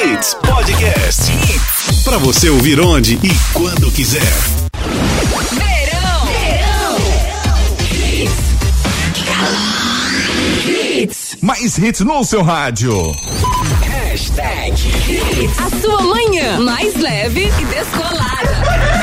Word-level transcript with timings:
Hits 0.00 0.34
Podcast. 0.34 1.32
Para 2.04 2.18
você 2.18 2.48
ouvir 2.48 2.80
onde 2.80 3.14
e 3.14 3.30
quando 3.52 3.90
quiser. 3.90 4.22
Verão. 5.50 6.28
Mais 11.42 11.78
hits 11.78 12.00
no 12.02 12.22
seu 12.22 12.42
rádio. 12.42 13.12
Hashtag 13.82 14.72
A 15.58 15.80
sua 15.80 16.02
manhã 16.02 16.60
mais 16.60 16.94
leve 16.94 17.46
e 17.60 17.64
descolada. 17.64 18.97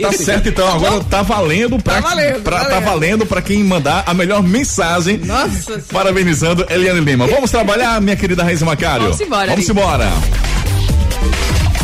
Tá 0.00 0.12
certo, 0.12 0.48
então. 0.48 0.68
Agora 0.72 1.02
tá 1.04 1.22
valendo 1.22 1.78
pra, 1.82 1.94
Tá 1.94 2.08
valendo, 2.08 2.42
pra- 2.42 2.60
tá 2.60 2.70
tá 2.70 2.80
valendo. 2.80 3.26
pra 3.26 3.42
quem 3.42 3.62
mandar 3.64 4.04
a 4.06 4.14
melhor 4.14 4.42
mensagem. 4.42 5.18
Nossa 5.18 5.50
Senhora. 5.62 5.84
Parabenizando 5.92 6.66
Eliane 6.70 7.00
Lima. 7.00 7.26
Vamos 7.26 7.50
trabalhar, 7.50 8.00
minha 8.00 8.16
querida 8.16 8.42
Raíssa 8.44 8.64
Macário? 8.64 9.02
Vamos 9.04 9.20
embora, 9.20 9.50
Vamos 9.50 9.68
embora. 9.68 10.08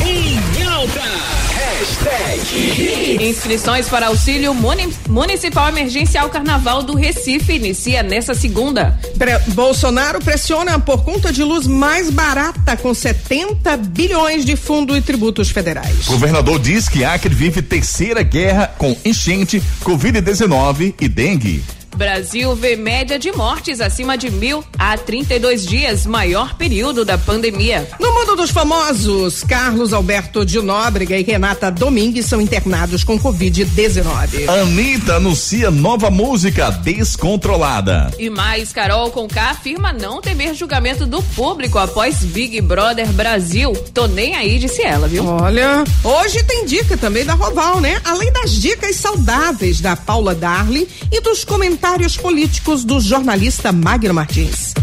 em 0.05 0.63
alta. 0.65 1.46
Hashtag 1.87 3.25
Inscrições 3.29 3.89
para 3.89 4.09
auxílio 4.09 4.53
muni- 4.53 4.93
municipal 5.09 5.69
emergencial 5.69 6.29
Carnaval 6.29 6.83
do 6.83 6.95
Recife 6.97 7.53
inicia 7.55 8.03
nessa 8.03 8.35
segunda. 8.35 8.99
Pre- 9.17 9.39
Bolsonaro 9.55 10.19
pressiona 10.21 10.79
por 10.81 11.05
conta 11.05 11.33
de 11.33 11.45
luz 11.45 11.67
mais 11.67 12.11
barata, 12.11 12.77
com 12.77 12.93
70 12.93 13.77
bilhões 13.77 14.45
de 14.45 14.57
fundo 14.57 14.97
e 14.97 15.01
tributos 15.01 15.51
federais. 15.51 16.09
O 16.09 16.13
governador 16.13 16.59
diz 16.59 16.89
que 16.89 17.05
Acre 17.05 17.33
vive 17.35 17.63
terceira 17.63 18.23
guerra 18.23 18.75
com 18.77 18.97
enchente, 19.05 19.63
Covid-19 19.85 20.95
e 21.01 21.09
dengue. 21.09 21.63
Brasil 21.97 22.55
vê 22.55 22.77
média 22.77 23.19
de 23.19 23.33
mortes 23.33 23.81
acima 23.81 24.19
de 24.19 24.31
mil 24.31 24.63
a 24.79 24.99
32 24.99 25.67
dias, 25.67 26.05
maior 26.05 26.55
período 26.55 27.07
da 27.07 27.17
pandemia. 27.17 27.89
No 27.99 28.13
mundo 28.13 28.37
dos 28.37 28.51
famosos, 28.51 29.43
Carlos 29.43 29.95
Alberto 29.95 30.45
de 30.45 30.61
Nóbrega 30.61 31.17
e 31.17 31.23
Renata 31.23 31.71
Domingues 31.71 32.27
são 32.27 32.39
internados 32.39 33.03
com 33.03 33.19
Covid-19. 33.19 34.47
Anitta 34.47 35.15
anuncia 35.15 35.71
nova 35.71 36.11
música 36.11 36.71
Descontrolada. 36.71 38.13
E 38.19 38.29
mais, 38.29 38.73
Carol 38.73 39.11
Conká 39.11 39.51
afirma 39.51 39.91
não 39.91 40.21
temer 40.21 40.55
julgamento 40.55 41.07
do 41.07 41.23
público 41.23 41.79
após 41.79 42.23
Big 42.25 42.61
Brother 42.61 43.09
Brasil. 43.13 43.73
Tô 43.95 44.07
nem 44.07 44.35
aí, 44.35 44.59
disse 44.59 44.83
ela, 44.83 45.09
viu? 45.09 45.25
Olha, 45.25 45.83
hoje 46.05 46.45
tem 46.45 46.67
dica 46.67 46.97
também 46.99 47.25
da 47.25 47.33
Roval, 47.33 47.81
né? 47.81 48.03
Além 48.05 48.31
das 48.33 48.53
dicas 48.53 48.97
saudáveis 48.97 49.81
da 49.81 49.97
Paula 49.97 50.35
Darli 50.35 50.87
e 51.11 51.21
dos 51.23 51.43
comentários 51.43 51.86
políticos 52.17 52.85
do 52.85 53.01
jornalista 53.01 53.71
Magno 53.71 54.13
Martins. 54.13 54.75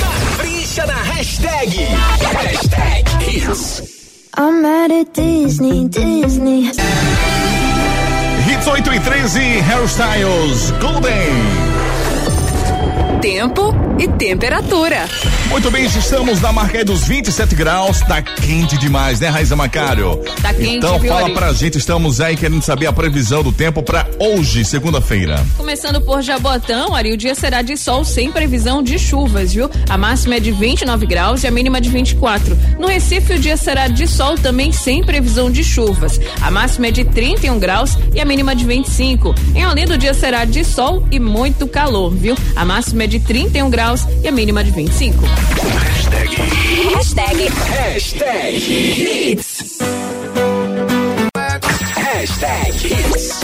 Capricha 0.00 0.86
na 0.86 0.94
hashtag. 0.94 1.68
Hashtag 1.68 3.22
Hits. 3.22 4.30
I'm 4.36 4.64
at 4.64 5.12
Disney, 5.12 5.86
Disney. 5.88 6.72
Hits 8.46 8.66
8 8.66 8.94
e 8.94 9.00
13, 9.00 9.60
Hairstyles, 9.60 10.70
Golden. 10.80 11.77
Tempo 13.20 13.74
e 13.98 14.06
temperatura. 14.06 15.08
Muito 15.50 15.70
bem, 15.70 15.84
estamos 15.86 16.40
na 16.40 16.52
marca 16.52 16.78
aí 16.78 16.84
dos 16.84 17.04
27 17.04 17.54
graus. 17.56 18.00
Tá 18.00 18.22
quente 18.22 18.78
demais, 18.78 19.18
né, 19.18 19.28
Raiza 19.28 19.56
Macário? 19.56 20.22
Tá 20.40 20.54
quente, 20.54 20.76
Então 20.76 21.00
fala 21.00 21.22
Ari? 21.24 21.34
pra 21.34 21.52
gente, 21.52 21.78
estamos 21.78 22.20
aí 22.20 22.36
querendo 22.36 22.62
saber 22.62 22.86
a 22.86 22.92
previsão 22.92 23.42
do 23.42 23.50
tempo 23.50 23.82
pra 23.82 24.06
hoje, 24.20 24.64
segunda-feira. 24.64 25.44
Começando 25.56 26.00
por 26.00 26.22
Jabotão, 26.22 26.94
Ari, 26.94 27.12
o 27.12 27.16
dia 27.16 27.34
será 27.34 27.60
de 27.60 27.76
sol 27.76 28.04
sem 28.04 28.30
previsão 28.30 28.82
de 28.82 28.98
chuvas, 28.98 29.52
viu? 29.52 29.68
A 29.88 29.98
máxima 29.98 30.36
é 30.36 30.40
de 30.40 30.52
29 30.52 31.04
graus 31.06 31.42
e 31.42 31.46
a 31.48 31.50
mínima 31.50 31.80
de 31.80 31.88
24. 31.88 32.56
No 32.78 32.86
Recife, 32.86 33.32
o 33.34 33.38
dia 33.38 33.56
será 33.56 33.88
de 33.88 34.06
sol 34.06 34.36
também 34.38 34.70
sem 34.70 35.02
previsão 35.02 35.50
de 35.50 35.64
chuvas. 35.64 36.20
A 36.40 36.50
máxima 36.52 36.86
é 36.86 36.90
de 36.92 37.04
31 37.04 37.58
graus 37.58 37.98
e 38.14 38.20
a 38.20 38.24
mínima 38.24 38.54
de 38.54 38.64
25. 38.64 39.34
Em 39.56 39.66
Olinda, 39.66 39.94
o 39.94 39.98
dia 39.98 40.14
será 40.14 40.44
de 40.44 40.62
sol 40.64 41.04
e 41.10 41.18
muito 41.18 41.66
calor, 41.66 42.10
viu? 42.14 42.36
A 42.54 42.64
máxima 42.68 43.04
é 43.04 43.06
de 43.06 43.18
31 43.18 43.70
graus 43.70 44.06
e 44.22 44.28
a 44.28 44.30
mínima 44.30 44.62
de 44.62 44.70
25. 44.70 45.24
Hashtag 46.94 47.48
Hits. 48.68 49.78
Hashtag 52.18 52.74
Hits. 52.84 53.40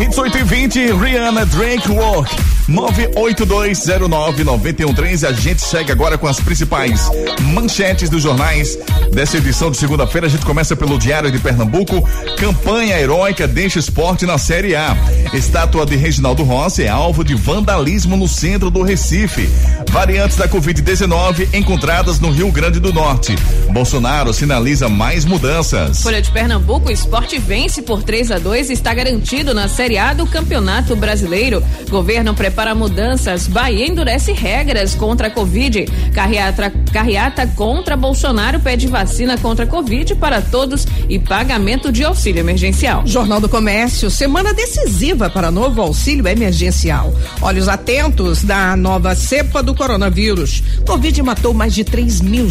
Hits 0.00 0.16
8 0.16 0.38
e 0.38 0.44
20, 0.44 0.92
Rihanna 0.92 1.44
Drake 1.46 1.90
Walk. 1.90 2.30
982099113. 2.68 5.28
A 5.28 5.32
gente 5.32 5.60
segue 5.60 5.90
agora 5.90 6.16
com 6.16 6.28
as 6.28 6.38
principais 6.38 7.10
manchetes 7.52 8.08
dos 8.08 8.22
jornais 8.22 8.78
dessa 9.12 9.38
edição 9.38 9.68
de 9.68 9.76
segunda-feira. 9.76 10.28
A 10.28 10.30
gente 10.30 10.46
começa 10.46 10.76
pelo 10.76 10.96
Diário 10.96 11.32
de 11.32 11.40
Pernambuco. 11.40 12.08
Campanha 12.38 13.00
heróica 13.00 13.48
deixa 13.48 13.80
esporte 13.80 14.24
na 14.24 14.38
Série 14.38 14.76
A. 14.76 14.96
Estátua 15.32 15.84
de 15.84 15.96
Reginaldo 15.96 16.44
Rossi 16.44 16.84
é 16.84 16.88
alvo 16.88 17.24
de 17.24 17.34
vandalismo 17.34 18.16
no 18.16 18.28
centro 18.28 18.70
do 18.70 18.82
Recife. 18.82 19.50
Variantes 19.90 20.36
da 20.36 20.48
Covid-19 20.48 21.54
encontradas 21.54 22.18
no 22.18 22.30
Rio 22.30 22.50
Grande 22.50 22.80
do 22.80 22.92
Norte. 22.92 23.36
Bolsonaro 23.70 24.32
sinaliza 24.32 24.88
mais 24.88 25.24
mudanças. 25.24 26.02
Folha 26.02 26.20
de 26.20 26.30
Pernambuco, 26.30 26.88
o 26.88 26.92
esporte 26.92 27.38
vence 27.38 27.82
por 27.82 28.02
3 28.02 28.32
a 28.32 28.38
2 28.38 28.70
e 28.70 28.72
está 28.72 28.92
garantido 28.94 29.54
na 29.54 29.68
Série 29.68 29.98
A 29.98 30.12
do 30.12 30.26
Campeonato 30.26 30.94
Brasileiro. 30.94 31.62
Governo 31.88 32.34
prepara 32.34 32.74
mudanças. 32.74 33.46
Bahia 33.46 33.86
endurece 33.86 34.32
regras 34.32 34.94
contra 34.94 35.28
a 35.28 35.30
Covid. 35.30 35.86
Carreata, 36.12 36.72
carreata 36.92 37.46
contra 37.46 37.96
Bolsonaro 37.96 38.60
pede 38.60 38.86
vacina 38.86 39.36
contra 39.38 39.64
a 39.64 39.68
Covid 39.68 40.14
para 40.16 40.40
todos 40.40 40.86
e 41.08 41.18
pagamento 41.18 41.90
de 41.90 42.04
auxílio 42.04 42.40
emergencial. 42.40 43.06
Jornal 43.06 43.40
do 43.40 43.48
Comércio, 43.48 44.10
semana 44.10 44.52
decisiva 44.54 45.28
para 45.28 45.50
novo 45.50 45.80
auxílio 45.80 46.26
emergencial. 46.26 47.12
Olhos 47.40 47.68
atentos 47.68 48.42
da 48.42 48.76
nova 48.76 49.14
cepa 49.14 49.62
do 49.62 49.73
coronavírus. 49.74 50.62
Covid 50.86 51.22
matou 51.22 51.52
mais 51.54 51.74
de 51.74 51.84
3 51.84 52.20
mil, 52.20 52.48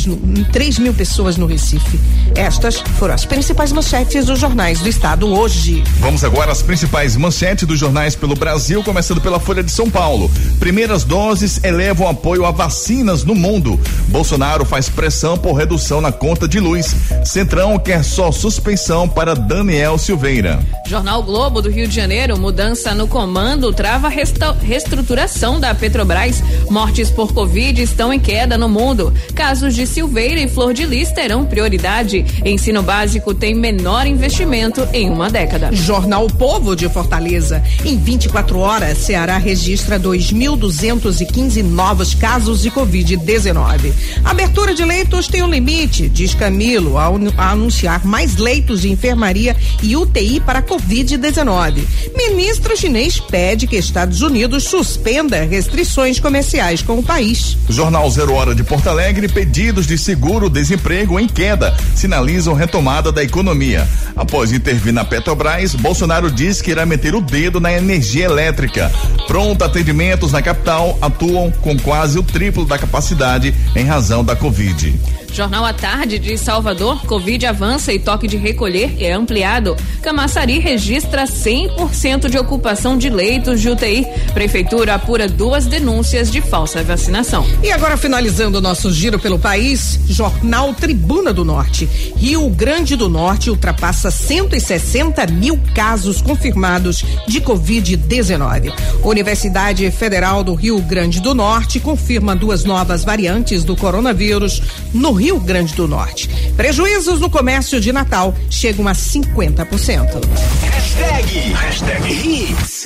3 0.52 0.80
mil 0.80 0.94
pessoas 0.94 1.38
no 1.38 1.46
Recife. 1.46 2.00
Estas 2.36 2.78
foram 2.98 3.14
as 3.14 3.26
principais 3.26 3.72
manchetes 3.72 4.26
dos 4.26 4.40
jornais 4.40 4.80
do 4.80 4.90
estado 4.90 5.28
hoje. 5.28 5.84
Vamos 6.00 6.24
agora 6.24 6.52
às 6.52 6.62
principais 6.62 7.16
manchetes 7.16 7.68
dos 7.68 7.80
jornais 7.80 8.16
pelo 8.16 8.36
Brasil, 8.36 8.84
começando 8.84 9.22
pela 9.22 9.40
Folha 9.40 9.64
de 9.64 9.72
São 9.72 9.90
Paulo. 9.90 10.30
Primeiras 10.60 11.04
doses 11.04 11.64
elevam 11.64 12.08
apoio 12.08 12.46
a 12.46 12.52
vacinas 12.52 13.24
no 13.24 13.36
mundo. 13.36 13.80
Bolsonaro 14.08 14.66
faz 14.66 14.90
pressão 14.90 15.38
por 15.38 15.54
redução 15.54 16.02
na 16.02 16.12
conta 16.12 16.48
de 16.48 16.60
luz. 16.60 16.96
Centrão 17.24 17.78
quer 17.78 18.04
só 18.04 18.32
suspensão 18.32 19.08
para 19.08 19.36
Daniel 19.36 19.98
Silveira. 19.98 20.60
Jornal 20.88 21.24
Globo 21.24 21.62
do 21.62 21.70
Rio 21.70 21.88
de 21.88 21.96
Janeiro, 21.96 22.38
mudança 22.38 22.94
no 22.94 23.08
comando 23.08 23.72
trava 23.74 24.10
reestruturação 24.10 25.60
da 25.60 25.74
Petrobras. 25.74 26.44
Mortes 26.70 27.10
por 27.14 27.34
Covid 27.34 27.82
estão 27.82 28.12
em 28.12 28.20
queda 28.20 28.58
no 28.58 28.68
mundo. 28.68 29.14
Casos 29.34 29.76
de 29.76 29.86
Silveira 29.86 30.42
e 30.42 30.48
Flor 30.48 30.74
de 30.74 30.86
Lis 30.86 31.12
terão 31.12 31.46
prioridade. 31.46 32.26
Ensino 32.44 32.82
básico 32.82 33.34
tem 33.34 33.56
menor 33.56 34.06
investimento 34.08 34.88
em 34.92 35.10
uma 35.10 35.30
década. 35.30 35.72
Jornal 35.72 36.28
Povo 36.28 36.76
de 36.76 36.90
Fortaleza. 36.90 37.64
Em 37.86 37.98
24 37.98 38.60
horas, 38.60 38.98
Ceará 38.98 39.38
registra 39.38 40.00
2.215 40.00 41.64
novos 41.64 42.16
casos 42.16 42.62
de 42.62 42.72
Covid-19. 42.72 43.94
Abertura 44.24 44.74
de 44.74 44.84
leitos 44.84 45.28
tem 45.28 45.44
um 45.44 45.50
limite, 45.50 46.10
diz 46.10 46.34
Camilo, 46.34 46.98
ao, 46.98 47.20
anunciar 47.38 48.06
mais 48.06 48.38
leitos 48.38 48.82
de 48.82 48.92
enfermaria 48.92 49.56
e 49.82 49.96
UTI 49.96 50.40
para 50.40 50.64
Covid-19. 50.64 51.84
Ministro 52.16 52.76
chinês 52.76 53.20
pede 53.20 53.68
que 53.68 53.76
Estados 53.76 54.22
Unidos 54.22 54.64
suspenda 54.64 55.44
restrições 55.44 56.20
comerciais 56.20 56.82
com 56.82 57.03
país. 57.04 57.58
Jornal 57.70 58.10
Zero 58.10 58.34
Hora 58.34 58.56
de 58.56 58.64
Porto 58.64 58.90
Alegre, 58.90 59.28
pedidos 59.28 59.86
de 59.86 59.98
seguro-desemprego 59.98 61.20
em 61.20 61.28
queda 61.28 61.76
sinalizam 61.96 62.54
retomada 62.54 63.12
da 63.12 63.24
economia. 63.24 63.88
Após 64.16 64.52
intervir 64.52 64.94
na 64.94 65.06
Petrobras, 65.06 65.76
Bolsonaro 65.76 66.32
diz 66.32 66.62
que 66.62 66.72
irá 66.72 66.86
meter 66.86 67.16
o 67.16 67.22
dedo 67.22 67.60
na 67.60 67.72
energia 67.72 68.26
elétrica. 68.26 68.92
Pronto 69.28 69.64
atendimentos 69.64 70.32
na 70.32 70.42
capital 70.42 70.98
atuam 71.02 71.52
com 71.52 71.78
quase 71.78 72.18
o 72.18 72.24
triplo 72.24 72.66
da 72.66 72.78
capacidade 72.78 73.54
em 73.76 73.86
razão 73.86 74.24
da 74.24 74.36
Covid. 74.36 74.94
Jornal 75.34 75.66
à 75.66 75.74
Tarde 75.74 76.20
de 76.20 76.38
Salvador, 76.38 77.04
Covid 77.08 77.48
avança 77.48 77.92
e 77.92 77.98
toque 77.98 78.28
de 78.28 78.38
recolher 78.38 78.96
é 79.04 79.12
ampliado. 79.12 79.76
Camaçari 80.00 80.60
registra 80.60 81.24
100% 81.24 82.30
de 82.30 82.38
ocupação 82.38 82.96
de 82.96 83.10
leitos 83.10 83.60
de 83.60 83.68
UTI. 83.68 84.06
Prefeitura 84.36 84.94
apura 84.94 85.28
duas 85.28 85.66
denúncias 85.66 86.30
de 86.30 86.40
falsa 86.40 86.84
vacinação. 86.84 87.48
E 87.64 87.72
agora 87.72 87.98
finalizando 87.98 88.60
o 88.60 88.62
nosso 88.62 88.94
giro 88.94 89.18
pelo 89.18 89.40
país, 89.40 90.00
Jornal 90.08 90.72
Tribuna 90.76 91.34
do 91.34 91.44
Norte. 91.44 91.90
Rio 92.16 92.48
Grande 92.50 92.96
do 92.96 93.10
Norte 93.10 93.50
ultrapassa 93.50 94.12
160 94.12 95.26
mil 95.28 95.60
casos 95.74 96.22
confirmados 96.22 97.04
de 97.28 97.42
Covid-19. 97.42 98.72
Universidade 99.04 99.90
Federal 99.90 100.44
do 100.44 100.54
Rio 100.54 100.80
Grande 100.80 101.20
do 101.20 101.34
Norte 101.34 101.80
confirma 101.80 102.36
duas 102.36 102.64
novas 102.64 103.04
variantes 103.04 103.64
do 103.64 103.76
coronavírus 103.76 104.62
no 104.94 105.12
Rio 105.12 105.23
Grande 105.32 105.74
do 105.76 105.88
Norte. 105.88 106.30
Prejuízos 106.56 107.20
no 107.20 107.30
comércio 107.30 107.80
de 107.80 107.92
Natal 107.92 108.36
chegam 108.50 108.88
a 108.88 108.94
50%. 108.94 110.22
Hashtag, 110.62 111.54
hashtag 111.54 112.12
Hits. 112.12 112.84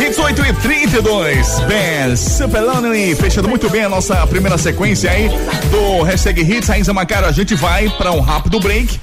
Hits 0.00 0.18
8 0.18 0.44
e 0.44 0.52
32, 0.92 1.60
Ben 1.60 2.14
Superlonely, 2.14 3.14
fechando 3.14 3.48
muito 3.48 3.70
bem 3.70 3.82
a 3.82 3.88
nossa 3.88 4.26
primeira 4.26 4.58
sequência 4.58 5.10
aí 5.10 5.30
do 5.70 6.02
hashtag 6.02 6.42
Hits, 6.42 6.68
Raíza 6.68 6.92
Macaro, 6.92 7.24
a 7.24 7.32
gente 7.32 7.54
vai 7.54 7.88
para 7.96 8.12
um 8.12 8.20
rápido 8.20 8.60
break, 8.60 9.00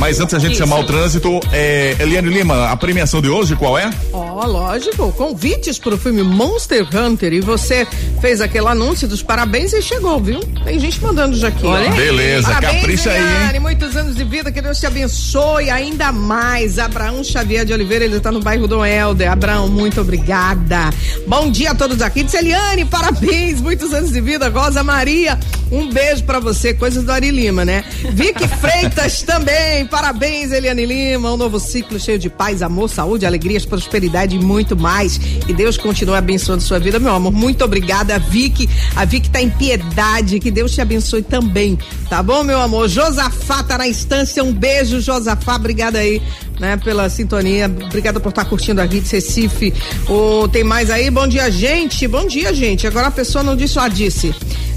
mas 0.00 0.18
antes 0.18 0.34
a 0.34 0.40
gente 0.40 0.54
Isso. 0.54 0.62
chamar 0.62 0.80
o 0.80 0.84
trânsito, 0.84 1.38
é, 1.52 1.94
Eliane 2.00 2.28
Lima, 2.28 2.70
a 2.70 2.76
premiação 2.76 3.22
de 3.22 3.28
hoje 3.28 3.54
qual 3.54 3.78
é? 3.78 3.88
Ó, 4.12 4.44
lógico, 4.44 5.12
convites 5.12 5.78
pro 5.78 5.96
filme 5.96 6.24
Monster 6.24 6.84
Hunter 6.92 7.32
e 7.32 7.40
você 7.40 7.86
fez 8.20 8.40
aquele 8.40 8.66
anúncio 8.66 9.06
dos 9.06 9.22
parabéns 9.22 9.72
e 9.72 9.80
chegou, 9.80 10.18
viu? 10.18 10.40
Tem 10.64 10.80
gente 10.80 11.00
mandando 11.00 11.36
já 11.36 11.48
aqui. 11.48 11.64
Olha 11.64 11.88
aí. 11.88 11.96
Beleza, 11.96 12.48
Parabéns, 12.48 12.80
capricha 12.80 13.10
aí, 13.12 13.18
Eliane, 13.18 13.54
hein? 13.54 13.60
muitos 13.60 13.96
anos 13.96 14.16
de 14.16 14.24
vida, 14.24 14.50
que 14.50 14.60
Deus 14.60 14.80
te 14.80 14.86
abençoe 14.86 15.70
ainda 15.70 16.10
mais. 16.10 16.80
Abraão 16.80 17.22
Xavier 17.22 17.64
de 17.64 17.72
Oliveira, 17.72 18.04
ele 18.04 18.18
tá 18.18 18.32
no 18.32 18.40
bairro 18.40 18.66
do 18.66 18.84
Helder. 18.84 19.30
Abraão, 19.30 19.68
muito 19.68 20.00
obrigada. 20.00 20.90
Bom 21.26 21.50
dia 21.50 21.70
a 21.70 21.74
todos 21.74 22.02
aqui. 22.02 22.22
Disse 22.22 22.36
Eliane, 22.36 22.84
parabéns, 22.84 23.60
muitos 23.60 23.92
anos 23.92 24.12
de 24.12 24.20
vida. 24.20 24.48
Rosa 24.48 24.82
Maria, 24.82 25.38
um 25.70 25.88
beijo 25.90 26.24
pra 26.24 26.38
você, 26.38 26.74
coisas 26.74 27.04
do 27.04 27.12
Ari 27.12 27.30
Lima, 27.30 27.64
né? 27.64 27.84
Vicky 28.12 28.46
Freitas 28.60 29.22
também, 29.22 29.86
parabéns, 29.86 30.52
Eliane 30.52 30.84
Lima. 30.84 31.32
Um 31.32 31.36
novo 31.36 31.58
ciclo 31.58 31.98
cheio 31.98 32.18
de 32.18 32.28
paz, 32.28 32.62
amor, 32.62 32.88
saúde, 32.88 33.24
alegrias, 33.24 33.64
prosperidade 33.64 34.36
e 34.36 34.38
muito 34.38 34.76
mais. 34.76 35.18
Que 35.18 35.52
Deus 35.52 35.76
continue 35.76 36.16
abençoando 36.16 36.62
sua 36.62 36.78
vida, 36.78 36.98
meu 36.98 37.14
amor. 37.14 37.32
Muito 37.32 37.64
obrigada, 37.64 38.18
Vicky. 38.18 38.68
A 38.96 39.04
Vicky 39.04 39.30
tá 39.30 39.40
em 39.40 39.50
piedade, 39.50 40.40
que 40.40 40.50
Deus 40.50 40.72
te 40.72 40.80
abençoe 40.80 41.22
também. 41.22 41.78
Tá 42.08 42.22
bom, 42.22 42.42
meu 42.44 42.60
amor? 42.60 42.88
Josafá 42.88 43.62
tá 43.62 43.78
na 43.78 43.88
instância. 43.88 44.44
Um 44.44 44.52
beijo, 44.52 45.00
Josafá. 45.00 45.56
Obrigada 45.56 45.98
aí, 45.98 46.20
né, 46.62 46.76
pela 46.76 47.10
sintonia. 47.10 47.66
Obrigada 47.66 48.20
por 48.20 48.28
estar 48.28 48.44
curtindo 48.44 48.80
a 48.80 48.84
Hits 48.84 49.10
Recife. 49.10 49.74
Ô, 50.08 50.46
tem 50.46 50.62
mais 50.62 50.90
aí? 50.90 51.10
Bom 51.10 51.26
dia, 51.26 51.50
gente. 51.50 52.06
Bom 52.06 52.24
dia, 52.24 52.54
gente. 52.54 52.86
Agora 52.86 53.08
a 53.08 53.10
pessoa 53.10 53.42
não 53.42 53.56
disse, 53.56 53.80
ó, 53.80 53.88
disse. 53.88 54.32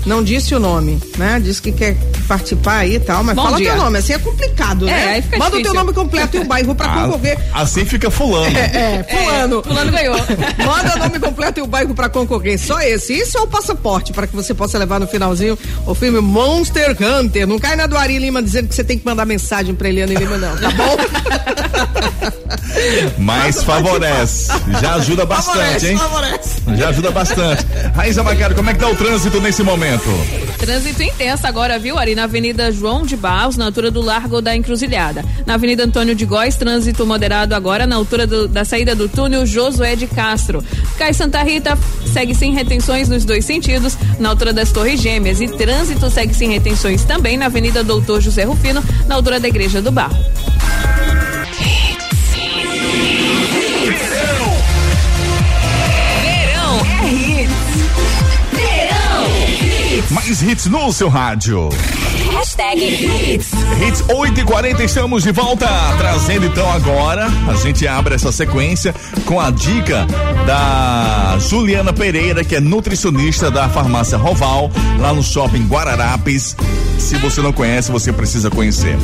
Não 0.06 0.24
disse 0.24 0.54
o 0.54 0.60
nome, 0.60 1.02
né? 1.18 1.40
Disse 1.44 1.62
que 1.62 1.72
quer 1.72 1.98
participar 2.28 2.78
aí 2.78 2.96
e 2.96 3.00
tal, 3.00 3.24
mas 3.24 3.36
Bom 3.36 3.44
fala 3.44 3.58
dia. 3.58 3.72
teu 3.74 3.82
nome, 3.84 3.98
assim 3.98 4.14
é 4.14 4.20
complicado, 4.20 4.88
É, 4.88 4.92
né? 4.92 5.08
aí 5.16 5.22
fica 5.22 5.38
Manda 5.38 5.58
o 5.58 5.62
teu 5.64 5.74
nome 5.74 5.94
completo 5.94 6.38
e 6.38 6.40
o 6.42 6.46
bairro 6.46 6.76
pra 6.76 6.88
concorrer. 6.90 7.38
Ah, 7.54 7.62
assim 7.62 7.86
fica 7.86 8.12
fulano. 8.12 8.56
É, 8.56 9.04
fulano. 9.04 9.64
Fulano 9.64 9.92
ganhou. 9.92 10.16
Manda 10.66 10.96
nome 10.98 11.20
completo 11.20 11.60
e 11.60 11.64
o 11.64 11.68
bairro 11.68 11.94
pra 11.96 12.08
concorrer. 12.10 12.60
Só 12.60 12.80
esse. 12.82 13.14
Isso 13.14 13.38
é 13.38 13.42
o 13.42 13.48
passaporte 13.48 14.14
para 14.14 14.28
que 14.28 14.36
você 14.36 14.54
possa 14.54 14.78
levar 14.78 15.00
no 15.00 15.08
finalzinho 15.08 15.58
o 15.86 15.96
filme 15.96 16.20
Monster 16.22 16.96
Hunter. 17.02 17.48
Não 17.48 17.58
cai 17.60 17.76
na 17.76 17.88
do 17.88 17.98
Ari 17.98 18.20
Lima 18.20 18.42
dizendo 18.44 18.68
que 18.68 18.76
você 18.76 18.84
tem 18.84 18.98
que 19.00 19.06
mandar 19.06 19.26
mensagem 19.26 19.74
pra 19.74 19.90
Eliana 19.90 20.14
Lima, 20.14 20.38
não, 20.38 20.56
tá 20.58 20.70
bom? 20.72 20.98
Mas 23.18 23.64
favorece. 23.64 24.52
Já 24.82 24.96
ajuda 24.96 25.26
bastante, 25.26 25.58
favorece, 25.58 25.88
hein? 25.90 25.98
favorece. 25.98 26.50
Já 26.76 26.90
ajuda 26.90 27.12
bastante. 27.12 27.66
Raíza 27.96 28.24
Macaro, 28.24 28.56
como 28.56 28.70
é 28.70 28.74
que 28.74 28.80
tá 28.80 28.88
o 28.90 28.96
trânsito 28.96 29.40
nesse 29.42 29.64
momento? 29.64 29.95
Trânsito 30.58 31.02
intenso 31.04 31.46
agora, 31.48 31.78
viu, 31.80 31.98
Ari? 31.98 32.16
Na 32.16 32.24
Avenida 32.24 32.72
João 32.72 33.04
de 33.06 33.16
Barros, 33.16 33.56
na 33.58 33.66
altura 33.66 33.90
do 33.92 34.02
Largo 34.02 34.42
da 34.42 34.56
Encruzilhada. 34.56 35.24
Na 35.46 35.56
Avenida 35.56 35.84
Antônio 35.86 36.16
de 36.16 36.25
Góes, 36.25 36.56
trânsito 36.56 37.06
moderado 37.06 37.54
agora 37.56 37.86
na 37.86 37.96
altura 37.96 38.25
do- 38.28 38.48
da 38.48 38.66
saída 38.66 38.96
do 38.96 39.08
túnel 39.08 39.46
Josué 39.46 39.96
de 39.96 40.08
Castro. 40.08 40.64
Cai 40.98 41.14
Santa 41.14 41.42
Rita 41.44 41.78
segue 42.12 42.34
sem 42.36 42.54
retenções 42.54 43.08
nos 43.10 43.24
dois 43.25 43.46
sentidos, 43.46 43.98
na 44.20 44.30
altura 44.30 44.54
das 44.54 44.72
Torres 44.72 45.02
Gêmeas. 45.02 45.40
E 45.42 45.48
trânsito 45.48 46.10
segue 46.10 46.34
sem 46.34 46.50
retenções 46.52 47.04
também 47.04 47.38
na 47.38 47.46
Avenida 47.46 47.84
Doutor 47.84 48.22
José 48.22 48.44
Rufino, 48.44 48.84
na 49.08 49.16
altura 49.16 49.40
da 49.40 49.48
Igreja 49.48 49.82
do 49.82 49.92
Barro. 49.92 50.18
Mais 60.15 60.41
hits 60.41 60.67
no 60.67 60.93
seu 60.93 61.10
rádio. 61.10 61.67
Hashtag 62.31 62.81
Hits. 62.81 63.51
Hits 63.86 64.01
8 64.07 64.39
e 64.39 64.43
40 64.45 64.84
estamos 64.86 65.24
de 65.24 65.34
volta. 65.34 65.67
Trazendo 65.98 66.45
então 66.45 66.72
agora, 66.72 67.27
a 67.50 67.53
gente 67.55 67.86
abre 67.86 68.15
essa 68.15 68.31
sequência 68.31 68.95
com 69.25 69.41
a 69.41 69.51
dica 69.51 70.07
da 70.48 71.38
Juliana 71.38 71.91
Pereira, 71.91 72.45
que 72.45 72.55
é 72.55 72.62
nutricionista 72.62 73.51
da 73.51 73.67
farmácia 73.67 74.17
Roval, 74.17 74.72
lá 75.01 75.13
no 75.13 75.22
shopping 75.22 75.67
Guararapes. 75.67 76.55
Se 76.98 77.17
você 77.17 77.41
não 77.41 77.51
conhece, 77.51 77.91
você 77.91 78.13
precisa 78.13 78.50
conhecer. 78.50 78.95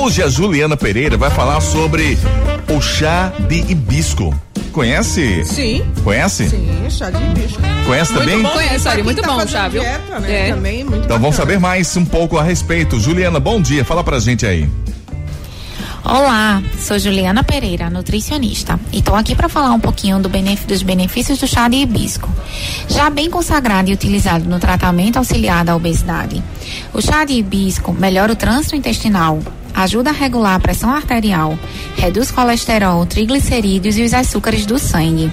Hoje 0.00 0.22
a 0.22 0.28
Juliana 0.28 0.74
Pereira 0.74 1.18
vai 1.18 1.28
falar 1.28 1.60
sobre 1.60 2.18
o 2.74 2.80
chá 2.80 3.30
de 3.46 3.56
hibisco. 3.70 4.34
Conhece? 4.80 5.42
Sim. 5.46 5.82
Conhece? 6.04 6.50
Sim, 6.50 6.68
chá 6.90 7.08
de 7.08 7.16
hibisco. 7.24 7.62
Conhece 7.86 8.12
Muito 8.12 8.26
também? 8.28 8.42
bom, 8.42 8.50
Conheço, 8.50 8.82
pra 8.82 8.92
Ari, 8.92 9.02
muito 9.02 9.22
tá 9.22 9.28
bom, 9.32 9.46
chá, 9.48 9.68
viu? 9.68 9.80
dieta, 9.80 10.20
né? 10.20 10.48
É. 10.48 10.52
Também, 10.52 10.84
muito 10.84 11.04
Então 11.06 11.18
vamos 11.18 11.34
bacana. 11.34 11.36
saber 11.54 11.58
mais 11.58 11.96
um 11.96 12.04
pouco 12.04 12.36
a 12.36 12.42
respeito. 12.42 13.00
Juliana, 13.00 13.40
bom 13.40 13.58
dia. 13.58 13.86
Fala 13.86 14.04
pra 14.04 14.18
gente 14.18 14.44
aí. 14.44 14.68
Olá, 16.04 16.62
sou 16.78 16.98
Juliana 16.98 17.42
Pereira, 17.42 17.88
nutricionista, 17.88 18.78
e 18.92 18.98
estou 18.98 19.14
aqui 19.14 19.34
para 19.34 19.48
falar 19.48 19.72
um 19.72 19.80
pouquinho 19.80 20.18
do 20.18 20.28
benef- 20.28 20.66
dos 20.66 20.82
benefícios 20.82 21.38
do 21.38 21.46
chá 21.46 21.68
de 21.68 21.78
hibisco. 21.78 22.28
Já 22.86 23.08
bem 23.08 23.30
consagrado 23.30 23.88
e 23.88 23.94
utilizado 23.94 24.44
no 24.44 24.58
tratamento 24.58 25.16
auxiliar 25.16 25.64
da 25.64 25.74
obesidade, 25.74 26.42
o 26.92 27.00
chá 27.00 27.24
de 27.24 27.32
hibisco 27.32 27.94
melhora 27.94 28.30
o 28.30 28.36
trânsito 28.36 28.76
intestinal, 28.76 29.40
ajuda 29.76 30.10
a 30.10 30.12
regular 30.12 30.54
a 30.56 30.60
pressão 30.60 30.90
arterial, 30.90 31.58
reduz 31.96 32.30
colesterol, 32.30 33.04
triglicerídeos 33.04 33.98
e 33.98 34.02
os 34.02 34.14
açúcares 34.14 34.64
do 34.64 34.78
sangue. 34.78 35.30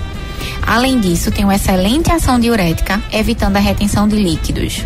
Além 0.67 1.00
disso, 1.00 1.31
tem 1.31 1.45
uma 1.45 1.55
excelente 1.55 2.12
ação 2.12 2.39
diurética, 2.39 3.01
evitando 3.12 3.55
a 3.55 3.59
retenção 3.59 4.07
de 4.07 4.17
líquidos. 4.17 4.83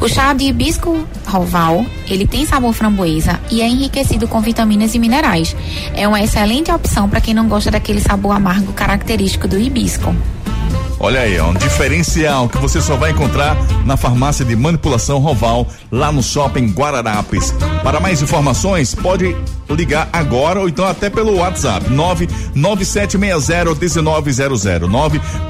O 0.00 0.08
chá 0.08 0.32
de 0.32 0.44
hibisco 0.46 1.06
roval, 1.26 1.84
ele 2.08 2.26
tem 2.26 2.46
sabor 2.46 2.72
framboesa 2.72 3.38
e 3.50 3.60
é 3.60 3.68
enriquecido 3.68 4.26
com 4.26 4.40
vitaminas 4.40 4.94
e 4.94 4.98
minerais. 4.98 5.54
É 5.94 6.08
uma 6.08 6.22
excelente 6.22 6.70
opção 6.70 7.08
para 7.08 7.20
quem 7.20 7.34
não 7.34 7.48
gosta 7.48 7.70
daquele 7.70 8.00
sabor 8.00 8.34
amargo 8.34 8.72
característico 8.72 9.46
do 9.46 9.60
hibisco. 9.60 10.14
Olha 10.98 11.20
aí, 11.20 11.36
é 11.36 11.42
um 11.42 11.54
diferencial 11.54 12.48
que 12.48 12.58
você 12.58 12.80
só 12.80 12.96
vai 12.96 13.10
encontrar 13.10 13.56
na 13.84 13.96
farmácia 13.96 14.44
de 14.44 14.56
manipulação 14.56 15.18
Roval, 15.18 15.66
lá 15.90 16.10
no 16.10 16.22
shopping 16.22 16.72
Guararapes. 16.72 17.52
Para 17.82 18.00
mais 18.00 18.22
informações, 18.22 18.94
pode 18.94 19.36
ligar 19.68 20.08
agora 20.12 20.60
ou 20.60 20.68
então 20.68 20.86
até 20.86 21.10
pelo 21.10 21.36
WhatsApp 21.36 21.90
997601900 21.90 24.88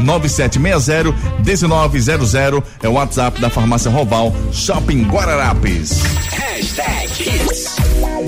997601900 0.01 2.63
é 2.83 2.89
o 2.89 2.93
WhatsApp 2.93 3.39
da 3.41 3.51
farmácia 3.51 3.91
Roval, 3.91 4.35
Shopping 4.53 5.05
Guararapes. 5.05 6.01
Hashtag. 6.31 7.76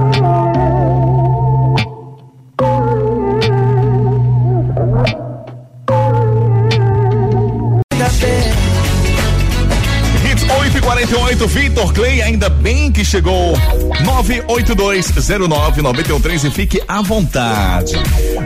48 11.01 11.49
Vitor 11.49 11.93
Clay, 11.95 12.21
ainda 12.21 12.51
bem 12.51 12.93
que 12.93 13.03
chegou. 13.03 13.55
982099113 14.05 16.45
e 16.45 16.51
fique 16.51 16.83
à 16.87 17.01
vontade. 17.01 17.95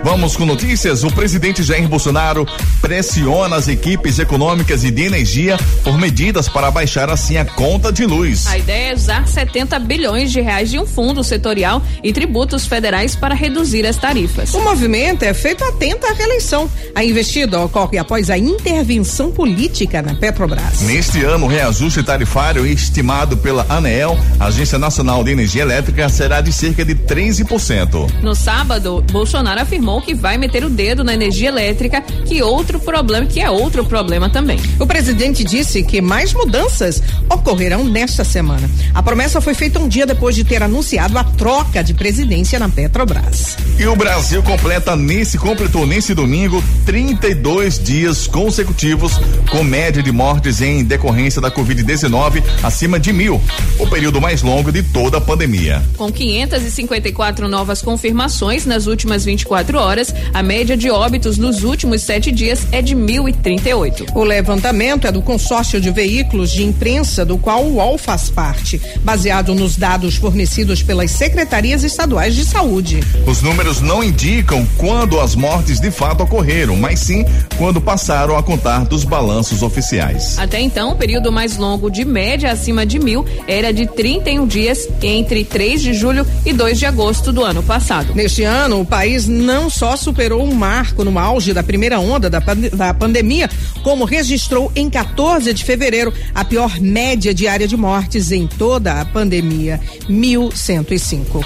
Vamos 0.04 0.37
com 0.37 0.46
notícias. 0.46 1.02
O 1.02 1.11
presidente 1.11 1.64
Jair 1.64 1.88
Bolsonaro 1.88 2.46
pressiona 2.80 3.56
as 3.56 3.66
equipes 3.66 4.20
econômicas 4.20 4.84
e 4.84 4.92
de 4.92 5.02
energia 5.02 5.58
por 5.82 5.99
medidas 5.99 6.49
para 6.49 6.70
baixar 6.70 7.11
assim 7.11 7.37
a 7.37 7.44
conta 7.44 7.92
de 7.92 8.06
luz. 8.06 8.46
A 8.46 8.56
ideia 8.56 8.92
é 8.92 8.94
usar 8.94 9.26
70 9.26 9.76
bilhões 9.80 10.30
de 10.30 10.40
reais 10.40 10.70
de 10.70 10.78
um 10.78 10.87
fundo 10.87 11.25
setorial 11.25 11.82
e 12.04 12.12
tributos 12.12 12.66
federais 12.66 13.16
para 13.16 13.34
reduzir 13.34 13.84
as 13.84 13.96
tarifas. 13.96 14.54
O 14.54 14.62
movimento 14.62 15.25
é 15.25 15.34
feito 15.34 15.64
atento 15.64 16.06
à 16.06 16.12
reeleição. 16.12 16.70
A 16.94 17.02
investida 17.02 17.61
ocorre 17.61 17.99
após 17.99 18.30
a 18.30 18.38
intervenção 18.38 19.32
política 19.32 20.00
na 20.00 20.14
Petrobras. 20.14 20.82
Neste 20.82 21.25
ano, 21.25 21.46
o 21.46 21.49
reajuste 21.49 22.00
tarifário 22.02 22.43
estimado 22.66 23.36
pela 23.38 23.64
ANEEL, 23.68 24.18
Agência 24.38 24.78
Nacional 24.78 25.24
de 25.24 25.30
Energia 25.30 25.62
Elétrica, 25.62 26.08
será 26.08 26.40
de 26.40 26.52
cerca 26.52 26.84
de 26.84 26.94
13%. 26.94 28.22
No 28.22 28.34
sábado, 28.34 29.02
Bolsonaro 29.10 29.60
afirmou 29.60 30.02
que 30.02 30.14
vai 30.14 30.36
meter 30.36 30.64
o 30.64 30.68
dedo 30.70 31.02
na 31.02 31.14
energia 31.14 31.48
elétrica, 31.48 32.02
que 32.26 32.42
outro 32.42 32.78
problema, 32.78 33.26
que 33.26 33.40
é 33.40 33.50
outro 33.50 33.84
problema 33.84 34.28
também. 34.28 34.60
O 34.78 34.86
presidente 34.86 35.42
disse 35.42 35.82
que 35.82 36.00
mais 36.00 36.34
mudanças 36.34 37.02
ocorrerão 37.28 37.84
nesta 37.84 38.24
semana. 38.24 38.68
A 38.92 39.02
promessa 39.02 39.40
foi 39.40 39.54
feita 39.54 39.78
um 39.78 39.88
dia 39.88 40.06
depois 40.06 40.34
de 40.34 40.44
ter 40.44 40.62
anunciado 40.62 41.18
a 41.18 41.24
troca 41.24 41.82
de 41.82 41.94
presidência 41.94 42.58
na 42.58 42.68
Petrobras. 42.68 43.56
E 43.78 43.86
o 43.86 43.96
Brasil 43.96 44.42
completa 44.42 44.94
nesse 44.94 45.38
completou 45.38 45.86
nesse 45.86 46.14
domingo 46.14 46.62
32 46.84 47.78
dias 47.78 48.26
consecutivos 48.26 49.12
com 49.50 49.62
média 49.62 50.02
de 50.02 50.12
mortes 50.12 50.60
em 50.60 50.84
decorrência 50.84 51.40
da 51.40 51.50
Covid-19 51.50 52.34
acima 52.62 52.99
de 52.99 53.12
mil, 53.12 53.41
o 53.79 53.87
período 53.87 54.21
mais 54.21 54.43
longo 54.43 54.73
de 54.73 54.83
toda 54.83 55.19
a 55.19 55.21
pandemia. 55.21 55.83
Com 55.97 56.11
554 56.11 57.49
novas 57.49 57.81
confirmações 57.81 58.67
nas 58.67 58.87
últimas 58.87 59.25
24 59.25 59.79
horas, 59.79 60.14
a 60.33 60.43
média 60.43 60.76
de 60.76 60.91
óbitos 60.91 61.38
nos 61.38 61.62
últimos 61.62 62.03
sete 62.03 62.33
dias 62.33 62.67
é 62.73 62.83
de 62.83 62.97
1.038. 62.97 64.11
O 64.14 64.25
levantamento 64.25 65.07
é 65.07 65.12
do 65.12 65.23
consórcio 65.23 65.81
de 65.81 65.91
veículos 65.91 66.50
de 66.50 66.64
imprensa 66.64 67.25
do 67.25 67.38
qual 67.38 67.64
o 67.64 67.75
UOL 67.76 67.97
faz 67.97 68.29
parte, 68.29 68.81
baseado 69.03 69.55
nos 69.55 69.76
dados 69.76 70.17
fornecidos 70.17 70.83
pelas 70.83 71.11
secretarias 71.11 71.85
estaduais 71.85 72.35
de 72.35 72.45
saúde. 72.45 73.00
Os 73.26 73.43
números 73.43 73.81
não 73.81 74.03
indicam 74.03 74.67
quando 74.76 75.21
as 75.21 75.35
mortes 75.35 75.81
de 75.81 75.91
fato 75.91 76.23
ocorreram, 76.23 76.76
mas 76.76 77.00
sim 77.00 77.25
quando 77.57 77.81
passaram 77.81 78.37
a 78.37 78.43
contar 78.43 78.85
dos 78.85 79.05
balanços 79.05 79.62
oficiais. 79.62 80.38
Até 80.38 80.61
então, 80.61 80.93
o 80.93 80.97
período 80.97 81.31
mais 81.31 81.57
longo 81.57 81.91
de 81.91 82.05
média 82.05 82.24
acima 82.47 82.87
de 82.87 82.99
mil 82.99 83.25
era 83.47 83.73
de 83.73 83.87
31 83.87 84.47
dias 84.47 84.88
entre 85.02 85.45
3 85.45 85.83
de 85.83 85.95
julho 85.95 86.26
e 86.45 86.52
2 86.52 86.78
de 86.78 86.87
agosto 86.87 87.33
do 87.33 87.45
ano 87.45 87.62
passado. 87.62 88.14
Neste 88.14 88.43
ano, 88.43 88.81
o 88.81 88.87
país 88.87 89.26
não 89.28 89.69
só 89.69 89.97
superou 89.97 90.43
um 90.43 90.54
marco 90.54 91.04
no 91.04 91.19
auge 91.19 91.52
da 91.52 91.62
primeira 91.62 91.99
onda 92.00 92.31
da, 92.31 92.40
pand 92.40 92.71
da 92.71 92.95
pandemia, 92.95 93.50
como 93.83 94.04
registrou 94.04 94.73
em 94.75 94.88
14 94.88 95.52
de 95.52 95.64
fevereiro 95.64 96.12
a 96.35 96.45
pior 96.45 96.81
média 96.81 97.35
diária 97.35 97.69
de 97.69 97.76
mortes 97.76 98.33
em 98.33 98.47
toda 98.47 99.00
a 99.00 99.04
pandemia, 99.04 99.81
1.105. 100.09 101.45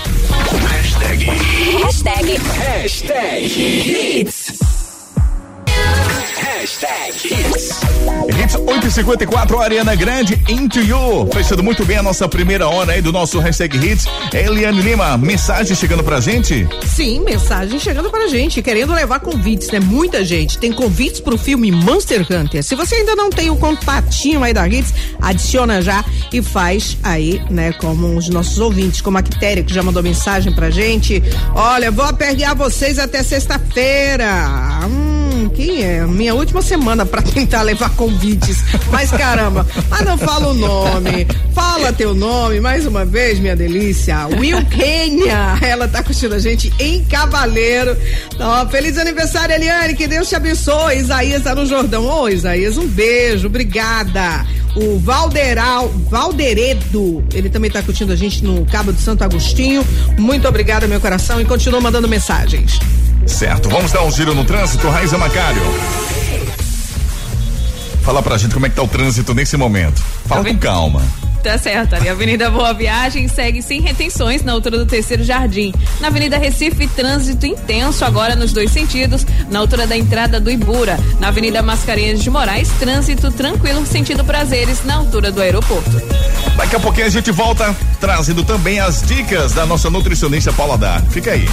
Hashtag. 0.68 1.25
Hashtag. 1.82 2.38
Hashtag 2.38 4.20
Hits. 4.20 4.38
Hashtag 6.68 7.16
Hits. 7.25 7.80
Hits 8.28 8.54
854, 8.54 9.58
Ariana 9.58 9.94
Grande, 9.94 10.38
Into 10.50 10.80
You. 10.80 11.26
Fechando 11.32 11.62
muito 11.62 11.82
bem 11.87 11.96
a 11.96 12.02
nossa 12.02 12.28
primeira 12.28 12.68
hora 12.68 12.92
aí 12.92 13.00
do 13.00 13.10
nosso 13.10 13.38
hashtag 13.38 13.75
Hits. 13.78 14.04
Eliane 14.34 14.82
Lima, 14.82 15.16
mensagem 15.16 15.75
chegando 15.75 16.04
pra 16.04 16.20
gente? 16.20 16.68
Sim, 16.87 17.20
mensagem 17.20 17.78
chegando 17.78 18.10
pra 18.10 18.28
gente, 18.28 18.60
querendo 18.60 18.92
levar 18.92 19.20
convites, 19.20 19.70
né? 19.70 19.80
Muita 19.80 20.22
gente 20.26 20.58
tem 20.58 20.70
convites 20.70 21.20
pro 21.20 21.38
filme 21.38 21.72
Monster 21.72 22.26
Hunter. 22.30 22.62
Se 22.62 22.75
você 22.75 22.96
ainda 22.96 23.16
não 23.16 23.30
tem 23.30 23.48
o 23.48 23.56
contatinho 23.56 24.44
aí 24.44 24.52
da 24.52 24.68
Hits, 24.68 24.92
adiciona 25.22 25.80
já 25.80 26.04
e 26.30 26.42
faz 26.42 26.98
aí, 27.02 27.40
né? 27.48 27.72
Como 27.72 28.14
os 28.14 28.28
nossos 28.28 28.58
ouvintes, 28.58 29.00
como 29.00 29.16
a 29.16 29.22
Quitéria, 29.22 29.64
que 29.64 29.72
já 29.72 29.82
mandou 29.82 30.02
mensagem 30.02 30.52
pra 30.52 30.68
gente. 30.68 31.22
Olha, 31.54 31.90
vou 31.90 32.04
aperrear 32.04 32.54
vocês 32.54 32.98
até 32.98 33.22
sexta-feira. 33.22 34.26
Hum, 34.84 35.17
quem 35.48 35.82
é? 35.82 36.06
Minha 36.06 36.34
última 36.34 36.62
semana 36.62 37.04
pra 37.04 37.22
tentar 37.22 37.62
levar 37.62 37.90
convites. 37.90 38.62
Mas 38.90 39.10
caramba, 39.10 39.66
mas 39.88 40.04
não 40.04 40.18
fala 40.18 40.48
o 40.48 40.54
nome. 40.54 41.26
Fala 41.54 41.92
teu 41.92 42.14
nome 42.14 42.60
mais 42.60 42.86
uma 42.86 43.04
vez, 43.04 43.38
minha 43.38 43.56
delícia. 43.56 44.26
Will 44.38 44.64
Kenya. 44.66 45.58
Ela 45.60 45.88
tá 45.88 46.02
curtindo 46.02 46.34
a 46.34 46.38
gente 46.38 46.72
em 46.78 47.04
Cavaleiro. 47.04 47.96
Ó, 48.38 48.66
feliz 48.66 48.98
aniversário, 48.98 49.54
Eliane. 49.54 49.94
Que 49.94 50.06
Deus 50.06 50.28
te 50.28 50.36
abençoe. 50.36 50.98
Isaías 50.98 51.42
tá 51.42 51.54
no 51.54 51.66
Jordão. 51.66 52.06
Ô, 52.06 52.28
Isaías, 52.28 52.76
um 52.76 52.86
beijo. 52.86 53.46
Obrigada. 53.46 54.46
O 54.76 54.98
Valderal, 54.98 55.88
Valderedo, 56.08 57.24
ele 57.34 57.48
também 57.48 57.70
tá 57.70 57.82
curtindo 57.82 58.12
a 58.12 58.16
gente 58.16 58.44
no 58.44 58.64
Cabo 58.66 58.92
de 58.92 59.00
Santo 59.00 59.24
Agostinho. 59.24 59.84
Muito 60.16 60.46
obrigada, 60.46 60.86
meu 60.86 61.00
coração, 61.00 61.40
e 61.40 61.44
continua 61.44 61.80
mandando 61.80 62.06
mensagens. 62.06 62.78
Certo, 63.26 63.68
vamos 63.68 63.92
dar 63.92 64.02
um 64.02 64.10
giro 64.10 64.34
no 64.34 64.44
trânsito, 64.44 64.88
Raiza 64.88 65.18
Macário. 65.18 65.62
Fala 68.02 68.22
pra 68.22 68.38
gente 68.38 68.54
como 68.54 68.66
é 68.66 68.70
que 68.70 68.76
tá 68.76 68.82
o 68.82 68.88
trânsito 68.88 69.34
nesse 69.34 69.56
momento. 69.56 70.02
Fala 70.26 70.44
com 70.44 70.58
calma. 70.58 71.02
Tá 71.42 71.56
certo, 71.56 71.94
ali. 71.94 72.08
A 72.08 72.12
Avenida 72.12 72.50
Boa 72.50 72.72
Viagem 72.72 73.28
segue 73.28 73.62
sem 73.62 73.80
retenções 73.80 74.42
na 74.42 74.52
altura 74.52 74.78
do 74.78 74.87
terceiro 74.87 75.22
jardim. 75.22 75.72
Na 76.00 76.08
Avenida 76.08 76.37
Recife, 76.37 76.88
trânsito 76.88 77.46
intenso 77.46 78.04
agora 78.04 78.34
nos 78.34 78.52
dois 78.52 78.70
sentidos, 78.70 79.26
na 79.50 79.60
altura 79.60 79.87
da 79.87 79.96
entrada 79.96 80.40
do 80.40 80.50
Ibura. 80.50 80.98
Na 81.20 81.28
Avenida 81.28 81.62
Mascarenhas 81.62 82.22
de 82.22 82.30
Moraes, 82.30 82.68
trânsito 82.80 83.30
tranquilo, 83.30 83.87
sentido 83.87 84.25
prazeres, 84.25 84.84
na 84.84 84.96
altura 84.96 85.30
do 85.30 85.40
aeroporto. 85.40 86.02
Daqui 86.56 86.76
a 86.76 86.80
pouquinho 86.80 87.06
a 87.06 87.10
gente 87.10 87.30
volta 87.30 87.75
trazendo 88.00 88.42
também 88.42 88.80
as 88.80 89.02
dicas 89.02 89.52
da 89.52 89.64
nossa 89.64 89.88
nutricionista 89.88 90.52
Paula 90.52 90.76
Dar. 90.76 91.02
Fica 91.10 91.32
aí. 91.32 91.48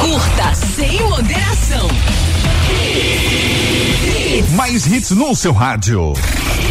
Curta 0.00 0.54
sem 0.54 1.00
moderação. 1.02 1.88
Mais 4.54 4.86
hits 4.86 5.10
no 5.10 5.34
seu 5.34 5.52
rádio. 5.52 6.12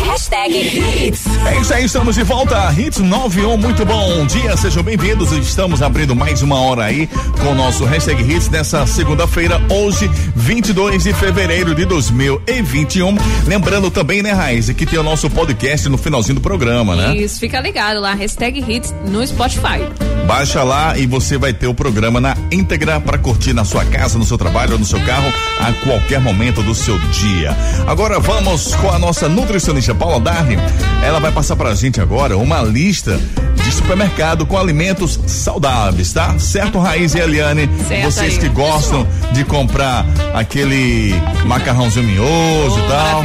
Hashtag 0.06 0.56
Hits. 0.56 1.26
É 1.48 1.60
isso 1.60 1.74
aí, 1.74 1.86
estamos 1.86 2.16
de 2.16 2.24
volta. 2.24 2.72
Hits 2.78 3.00
91, 3.00 3.58
muito 3.58 3.84
bom 3.84 4.26
dia, 4.28 4.56
sejam 4.56 4.84
bem-vindos. 4.84 5.32
Estamos 5.32 5.82
abrindo 5.82 6.16
mais 6.16 6.44
uma 6.44 6.60
hora 6.60 6.84
aí 6.84 7.10
com 7.42 7.50
o 7.50 7.56
nosso 7.56 7.86
hashtag 7.86 8.22
Hits 8.22 8.48
nessa 8.50 8.86
segunda-feira, 8.86 9.60
hoje, 9.70 10.10
22 10.36 11.04
de 11.04 11.14
fevereiro 11.14 11.74
de 11.74 11.86
2021. 11.86 13.18
Lembrando 13.46 13.90
também, 13.90 14.22
né, 14.22 14.32
Raiz, 14.32 14.70
que 14.70 14.86
tem 14.86 15.00
o 15.00 15.04
nosso 15.04 15.30
podcast 15.30 15.90
no 15.90 15.98
finalzinho 15.98 16.36
do 16.36 16.42
programa, 16.42 16.96
né? 16.96 17.18
Isso, 17.18 17.40
fica 17.40 17.60
ligado 17.60 18.00
lá, 18.00 18.14
hashtag 18.14 18.60
Hits 18.60 18.94
no 19.08 19.26
Spotify. 19.26 19.82
Baixa 20.28 20.64
lá 20.64 20.98
e 20.98 21.06
você 21.06 21.38
vai 21.38 21.54
ter 21.54 21.68
o 21.68 21.74
programa 21.74 22.22
na 22.22 22.38
íntegra 22.52 23.00
para 23.00 23.18
curtir 23.18 23.54
na 23.54 23.66
sua 23.66 23.84
casa, 23.86 24.18
no 24.18 24.26
seu 24.26 24.38
trabalho 24.38 24.74
ou 24.74 24.80
no 24.80 24.86
seu 24.86 25.00
carro 25.02 25.32
a 25.68 25.74
qualquer 25.84 26.20
momento 26.20 26.62
do 26.62 26.76
seu 26.76 26.98
dia. 27.10 27.56
Agora 27.88 28.20
vamos 28.20 28.76
com 28.76 28.92
a 28.92 29.00
nossa 29.00 29.28
nutricionista 29.28 29.94
Paula 29.96 30.20
Darne. 30.20 30.58
Ela 31.04 31.20
vai 31.20 31.32
passar 31.32 31.56
pra 31.56 31.74
gente 31.74 32.00
agora 32.00 32.38
uma 32.38 32.62
lista 32.62 33.20
de 33.64 33.72
supermercado 33.72 34.46
com 34.46 34.58
alimentos 34.58 35.20
saudáveis, 35.26 36.14
tá? 36.14 36.38
Certo, 36.38 36.78
Raiz 36.78 37.16
e 37.16 37.20
Eliane? 37.20 37.68
Certo, 37.88 38.04
Vocês 38.04 38.34
aí. 38.34 38.40
que 38.40 38.50
gostam 38.50 39.08
de 39.32 39.44
comprar 39.44 40.06
aquele 40.36 41.16
macarrãozinho 41.46 42.06
mioso 42.06 42.76
Oh, 42.76 42.80
e 42.80 42.88
tal. 42.88 43.24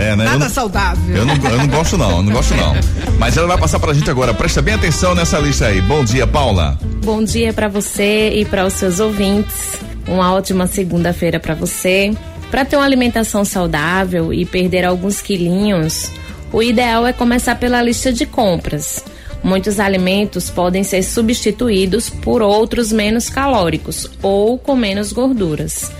É, 0.00 0.14
né? 0.16 0.24
Eu 0.24 0.30
Nada 0.30 0.38
não- 0.38 0.50
saudável. 0.50 1.16
eu 1.16 1.24
não, 1.26 1.34
eu 1.34 1.58
não 1.58 1.66
gosto 1.68 1.98
não, 1.98 2.10
eu 2.18 2.22
não 2.22 2.32
gosto 2.32 2.54
não. 2.54 2.74
Mas 3.18 3.36
ela 3.36 3.46
vai 3.48 3.58
passar 3.58 3.78
pra 3.80 3.92
gente 3.92 4.08
agora. 4.10 4.32
Presta 4.32 4.62
bem 4.62 4.74
atenção 4.74 5.14
nessa 5.14 5.38
lista 5.38 5.66
aí. 5.66 5.80
Bom 5.80 6.04
dia, 6.04 6.26
Paula. 6.26 6.78
Bom 7.04 7.22
dia 7.24 7.52
para 7.52 7.68
você 7.68 8.30
e 8.34 8.44
para 8.44 8.64
os 8.66 8.74
seus 8.74 9.00
ouvintes. 9.00 9.54
Uma 10.06 10.34
ótima 10.34 10.66
segunda-feira 10.66 11.40
para 11.40 11.54
você. 11.54 12.12
Para 12.50 12.64
ter 12.64 12.76
uma 12.76 12.84
alimentação 12.84 13.44
saudável 13.44 14.32
e 14.32 14.44
perder 14.44 14.84
alguns 14.84 15.20
quilinhos, 15.20 16.10
o 16.52 16.62
ideal 16.62 17.06
é 17.06 17.12
começar 17.12 17.56
pela 17.56 17.82
lista 17.82 18.12
de 18.12 18.26
compras. 18.26 19.04
Muitos 19.42 19.80
alimentos 19.80 20.48
podem 20.48 20.84
ser 20.84 21.02
substituídos 21.02 22.08
por 22.08 22.40
outros 22.40 22.92
menos 22.92 23.28
calóricos 23.28 24.08
ou 24.22 24.58
com 24.58 24.76
menos 24.76 25.12
gorduras. 25.12 25.90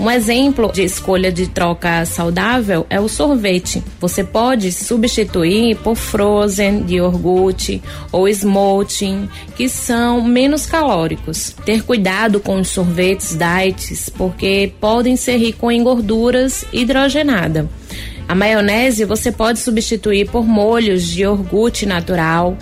Um 0.00 0.10
exemplo 0.10 0.72
de 0.72 0.82
escolha 0.82 1.30
de 1.30 1.46
troca 1.46 2.06
saudável 2.06 2.86
é 2.88 2.98
o 2.98 3.06
sorvete. 3.06 3.84
Você 4.00 4.24
pode 4.24 4.72
substituir 4.72 5.76
por 5.76 5.94
frozen 5.94 6.84
de 6.84 6.94
iogurte 6.94 7.82
ou 8.10 8.26
smoothies, 8.26 9.28
que 9.54 9.68
são 9.68 10.22
menos 10.22 10.64
calóricos. 10.64 11.54
Ter 11.66 11.82
cuidado 11.82 12.40
com 12.40 12.58
os 12.58 12.68
sorvetes 12.68 13.36
diets, 13.36 14.08
porque 14.08 14.72
podem 14.80 15.16
ser 15.16 15.36
ricos 15.36 15.70
em 15.70 15.82
gorduras 15.82 16.64
hidrogenadas. 16.72 17.66
A 18.26 18.34
maionese 18.34 19.04
você 19.04 19.30
pode 19.30 19.58
substituir 19.58 20.30
por 20.30 20.46
molhos 20.46 21.02
de 21.08 21.24
iogurte 21.24 21.84
natural, 21.84 22.56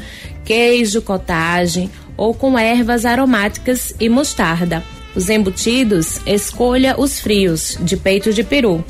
queijo 0.45 1.01
cottage 1.03 1.89
ou 2.17 2.35
com 2.35 2.59
ervas 2.59 3.05
aromáticas 3.05 3.95
e 4.01 4.09
mostarda. 4.09 4.83
Os 5.19 5.29
embutidos, 5.29 6.21
escolha 6.25 6.95
os 6.97 7.19
frios, 7.19 7.77
de 7.81 7.97
peito 7.97 8.33
de 8.33 8.45
peru, 8.45 8.85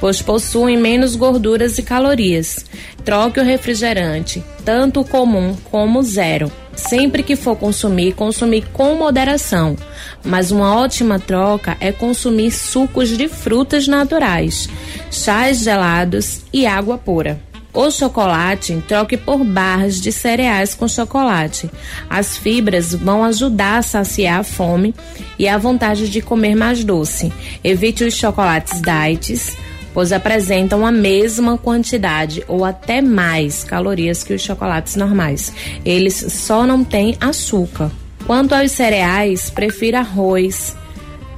pois 0.00 0.22
possuem 0.22 0.74
menos 0.74 1.14
gorduras 1.14 1.76
e 1.76 1.82
calorias. 1.82 2.64
Troque 3.04 3.38
o 3.40 3.44
refrigerante, 3.44 4.42
tanto 4.64 5.00
o 5.00 5.04
comum 5.04 5.54
como 5.70 5.98
o 5.98 6.02
zero. 6.02 6.50
Sempre 6.74 7.22
que 7.22 7.36
for 7.36 7.56
consumir, 7.56 8.14
consumir 8.14 8.64
com 8.72 8.94
moderação. 8.94 9.76
Mas 10.24 10.50
uma 10.50 10.74
ótima 10.76 11.18
troca 11.18 11.76
é 11.78 11.92
consumir 11.92 12.52
sucos 12.52 13.10
de 13.10 13.28
frutas 13.28 13.86
naturais, 13.86 14.70
chás 15.10 15.58
gelados 15.58 16.40
e 16.54 16.66
água 16.66 16.96
pura. 16.96 17.38
O 17.76 17.90
chocolate, 17.90 18.82
troque 18.88 19.18
por 19.18 19.44
barras 19.44 20.00
de 20.00 20.10
cereais 20.10 20.74
com 20.74 20.88
chocolate. 20.88 21.70
As 22.08 22.34
fibras 22.34 22.94
vão 22.94 23.22
ajudar 23.22 23.76
a 23.76 23.82
saciar 23.82 24.40
a 24.40 24.42
fome 24.42 24.94
e 25.38 25.46
a 25.46 25.58
vontade 25.58 26.08
de 26.08 26.22
comer 26.22 26.56
mais 26.56 26.82
doce. 26.82 27.30
Evite 27.62 28.02
os 28.02 28.14
chocolates 28.14 28.80
diets, 28.80 29.54
pois 29.92 30.10
apresentam 30.10 30.86
a 30.86 30.90
mesma 30.90 31.58
quantidade 31.58 32.42
ou 32.48 32.64
até 32.64 33.02
mais 33.02 33.62
calorias 33.62 34.24
que 34.24 34.32
os 34.32 34.40
chocolates 34.40 34.96
normais. 34.96 35.52
Eles 35.84 36.14
só 36.32 36.66
não 36.66 36.82
têm 36.82 37.14
açúcar. 37.20 37.92
Quanto 38.26 38.54
aos 38.54 38.72
cereais, 38.72 39.50
prefira 39.50 39.98
arroz, 39.98 40.74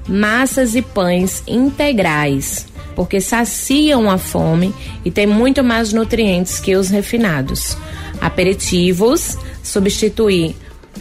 massas 0.09 0.77
e 0.77 0.83
pães 0.83 1.42
integrais. 1.48 2.67
Porque 2.98 3.20
saciam 3.20 4.11
a 4.11 4.18
fome 4.18 4.74
e 5.04 5.11
têm 5.12 5.24
muito 5.24 5.62
mais 5.62 5.92
nutrientes 5.92 6.58
que 6.58 6.74
os 6.74 6.88
refinados. 6.88 7.76
Aperitivos, 8.20 9.38
substituir 9.62 10.56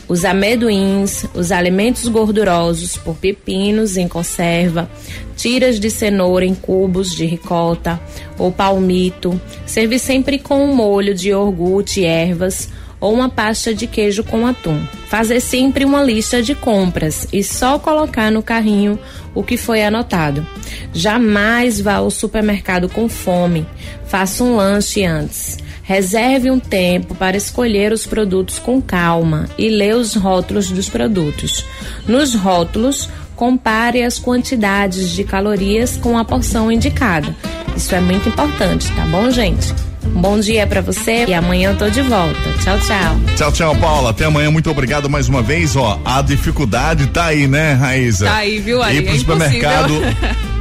os 0.08 0.24
amendoins, 0.24 1.26
os 1.34 1.52
alimentos 1.52 2.08
gordurosos 2.08 2.98
por 2.98 3.16
pepinos 3.16 3.98
em 3.98 4.08
conserva, 4.08 4.88
tiras 5.36 5.80
de 5.80 5.90
cenoura 5.90 6.46
em 6.46 6.54
cubos 6.54 7.16
de 7.16 7.26
ricota 7.26 8.00
ou 8.38 8.52
palmito. 8.52 9.42
Serve 9.66 9.98
sempre 9.98 10.38
com 10.38 10.64
um 10.66 10.76
molho 10.76 11.16
de 11.16 11.30
iogurte 11.30 12.02
e 12.02 12.06
ervas 12.06 12.70
ou 13.00 13.14
uma 13.14 13.30
pasta 13.30 13.74
de 13.74 13.88
queijo 13.88 14.24
com 14.24 14.46
atum. 14.46 14.82
Fazer 15.08 15.40
sempre 15.40 15.86
uma 15.86 16.04
lista 16.04 16.42
de 16.42 16.56
compras 16.56 17.28
e 17.32 17.44
só 17.44 17.78
colocar 17.80 18.32
no 18.32 18.44
carrinho 18.44 19.00
o 19.34 19.44
que 19.44 19.58
foi 19.58 19.84
anotado. 19.84 20.46
Jamais 20.94 21.80
vá 21.80 21.96
ao 21.96 22.10
supermercado 22.10 22.90
com 22.90 23.08
fome. 23.08 23.66
Faça 24.06 24.44
um 24.44 24.56
lanche 24.56 25.04
antes. 25.04 25.58
Reserve 25.84 26.52
um 26.52 26.60
tempo 26.60 27.16
para 27.16 27.38
escolher 27.38 27.94
os 27.94 28.06
produtos 28.06 28.60
com 28.60 28.82
calma 28.82 29.48
e 29.58 29.70
ler 29.70 29.96
os 29.96 30.16
rótulos 30.16 30.70
dos 30.70 30.90
produtos. 30.90 31.64
Nos 32.06 32.36
rótulos, 32.36 33.08
compare 33.38 34.04
as 34.04 34.20
quantidades 34.20 35.12
de 35.12 35.24
calorias 35.24 35.96
com 35.96 36.18
a 36.18 36.26
porção 36.26 36.70
indicada. 36.70 37.34
Isso 37.74 37.96
é 37.96 38.02
muito 38.02 38.28
importante, 38.28 38.92
tá 38.96 39.06
bom, 39.06 39.32
gente? 39.32 39.87
Um 40.16 40.22
bom 40.22 40.40
dia 40.40 40.66
para 40.66 40.82
você 40.82 41.26
e 41.28 41.34
amanhã 41.34 41.72
eu 41.72 41.78
tô 41.78 41.90
de 41.90 42.02
volta. 42.02 42.36
Tchau, 42.64 42.78
tchau. 42.80 43.36
Tchau, 43.36 43.52
tchau, 43.52 43.76
Paula. 43.76 44.10
Até 44.10 44.26
amanhã. 44.26 44.50
Muito 44.50 44.70
obrigado 44.70 45.10
mais 45.10 45.28
uma 45.30 45.42
vez. 45.42 45.76
Ó, 45.76 46.00
a 46.04 46.22
dificuldade 46.22 47.08
tá 47.08 47.26
aí, 47.26 47.48
né, 47.48 47.74
Raíza? 47.74 48.26
Tá 48.26 48.38
aí, 48.38 48.60
viu, 48.60 48.82
Ari? 48.82 48.98
Ir 48.98 49.02
pro 49.04 49.14
É 49.14 49.18
supermercado. 49.18 49.94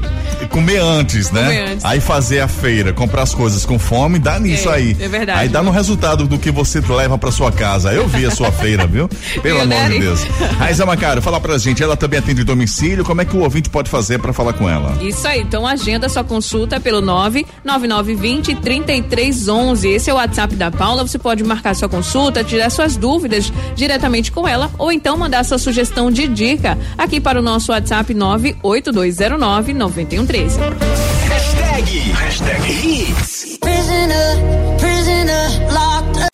Comer 0.48 0.78
antes, 0.78 1.30
né? 1.30 1.42
Comer 1.42 1.68
antes. 1.72 1.84
Aí 1.84 2.00
fazer 2.00 2.40
a 2.40 2.48
feira, 2.48 2.92
comprar 2.92 3.22
as 3.22 3.34
coisas 3.34 3.64
com 3.66 3.78
fome, 3.78 4.18
dá 4.18 4.38
nisso 4.38 4.68
É, 4.70 4.74
aí. 4.74 4.96
é 5.00 5.08
verdade. 5.08 5.40
Aí 5.40 5.48
dá 5.48 5.62
no 5.62 5.70
resultado 5.70 6.26
do 6.26 6.38
que 6.38 6.50
você 6.50 6.80
leva 6.80 7.16
pra 7.18 7.30
sua 7.30 7.50
casa. 7.52 7.92
Eu 7.92 8.06
vi 8.08 8.24
a 8.26 8.30
sua 8.30 8.50
feira, 8.52 8.86
viu? 8.86 9.08
Pelo 9.42 9.58
amor 9.60 9.68
né, 9.68 9.88
de? 9.90 9.98
Deus. 10.00 10.22
Raíza 10.58 10.86
Macário, 10.86 11.20
fala 11.22 11.40
pra 11.40 11.56
gente, 11.58 11.82
ela 11.82 11.96
também 11.96 12.18
atende 12.18 12.44
domicílio, 12.44 13.04
como 13.04 13.20
é 13.20 13.24
que 13.24 13.36
o 13.36 13.40
ouvinte 13.40 13.68
pode 13.70 13.90
fazer 13.90 14.18
pra 14.18 14.32
falar 14.32 14.52
com 14.52 14.68
ela? 14.68 14.96
Isso 15.00 15.26
aí, 15.26 15.40
então 15.40 15.66
agenda 15.66 16.08
sua 16.08 16.24
consulta 16.24 16.78
pelo 16.80 17.00
99920 17.00 18.54
3311. 18.56 19.88
Esse 19.88 20.10
é 20.10 20.12
o 20.12 20.16
WhatsApp 20.16 20.54
da 20.56 20.70
Paula. 20.70 21.06
Você 21.06 21.18
pode 21.18 21.42
marcar 21.44 21.74
sua 21.74 21.88
consulta, 21.88 22.42
tirar 22.44 22.70
suas 22.70 22.96
dúvidas 22.96 23.52
diretamente 23.74 24.30
com 24.32 24.46
ela 24.46 24.70
ou 24.78 24.90
então 24.92 25.16
mandar 25.16 25.44
sua 25.44 25.58
sugestão 25.58 26.10
de 26.10 26.26
dica 26.28 26.76
aqui 26.96 27.20
para 27.20 27.38
o 27.38 27.42
nosso 27.42 27.72
WhatsApp 27.72 28.12
98209 28.14 29.72
9113. 30.36 30.58
Hashtag, 31.30 31.86
hashtag 32.12 32.60
Hits. 32.60 33.56
Prisoner, 33.56 34.36
prisoner, 34.78 35.48
locked 35.72 36.18
up. 36.18 36.28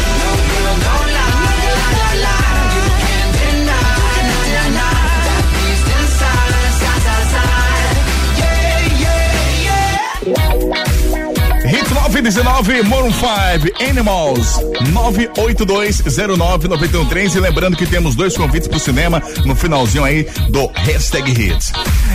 Hit 11.65 11.89
919, 11.91 12.89
Maroon 12.89 13.13
5, 13.13 13.71
Animals, 13.89 14.59
982099113. 14.93 17.37
E 17.37 17.41
lembrando 17.41 17.77
que 17.77 17.87
temos 17.87 18.15
dois 18.15 18.37
convites 18.37 18.69
pro 18.69 18.79
cinema 18.79 19.23
no 19.47 19.57
finalzinho 19.57 20.05
aí 20.05 20.25
do 20.51 20.67
Hashtag 20.75 21.31
Hits. 21.31 21.73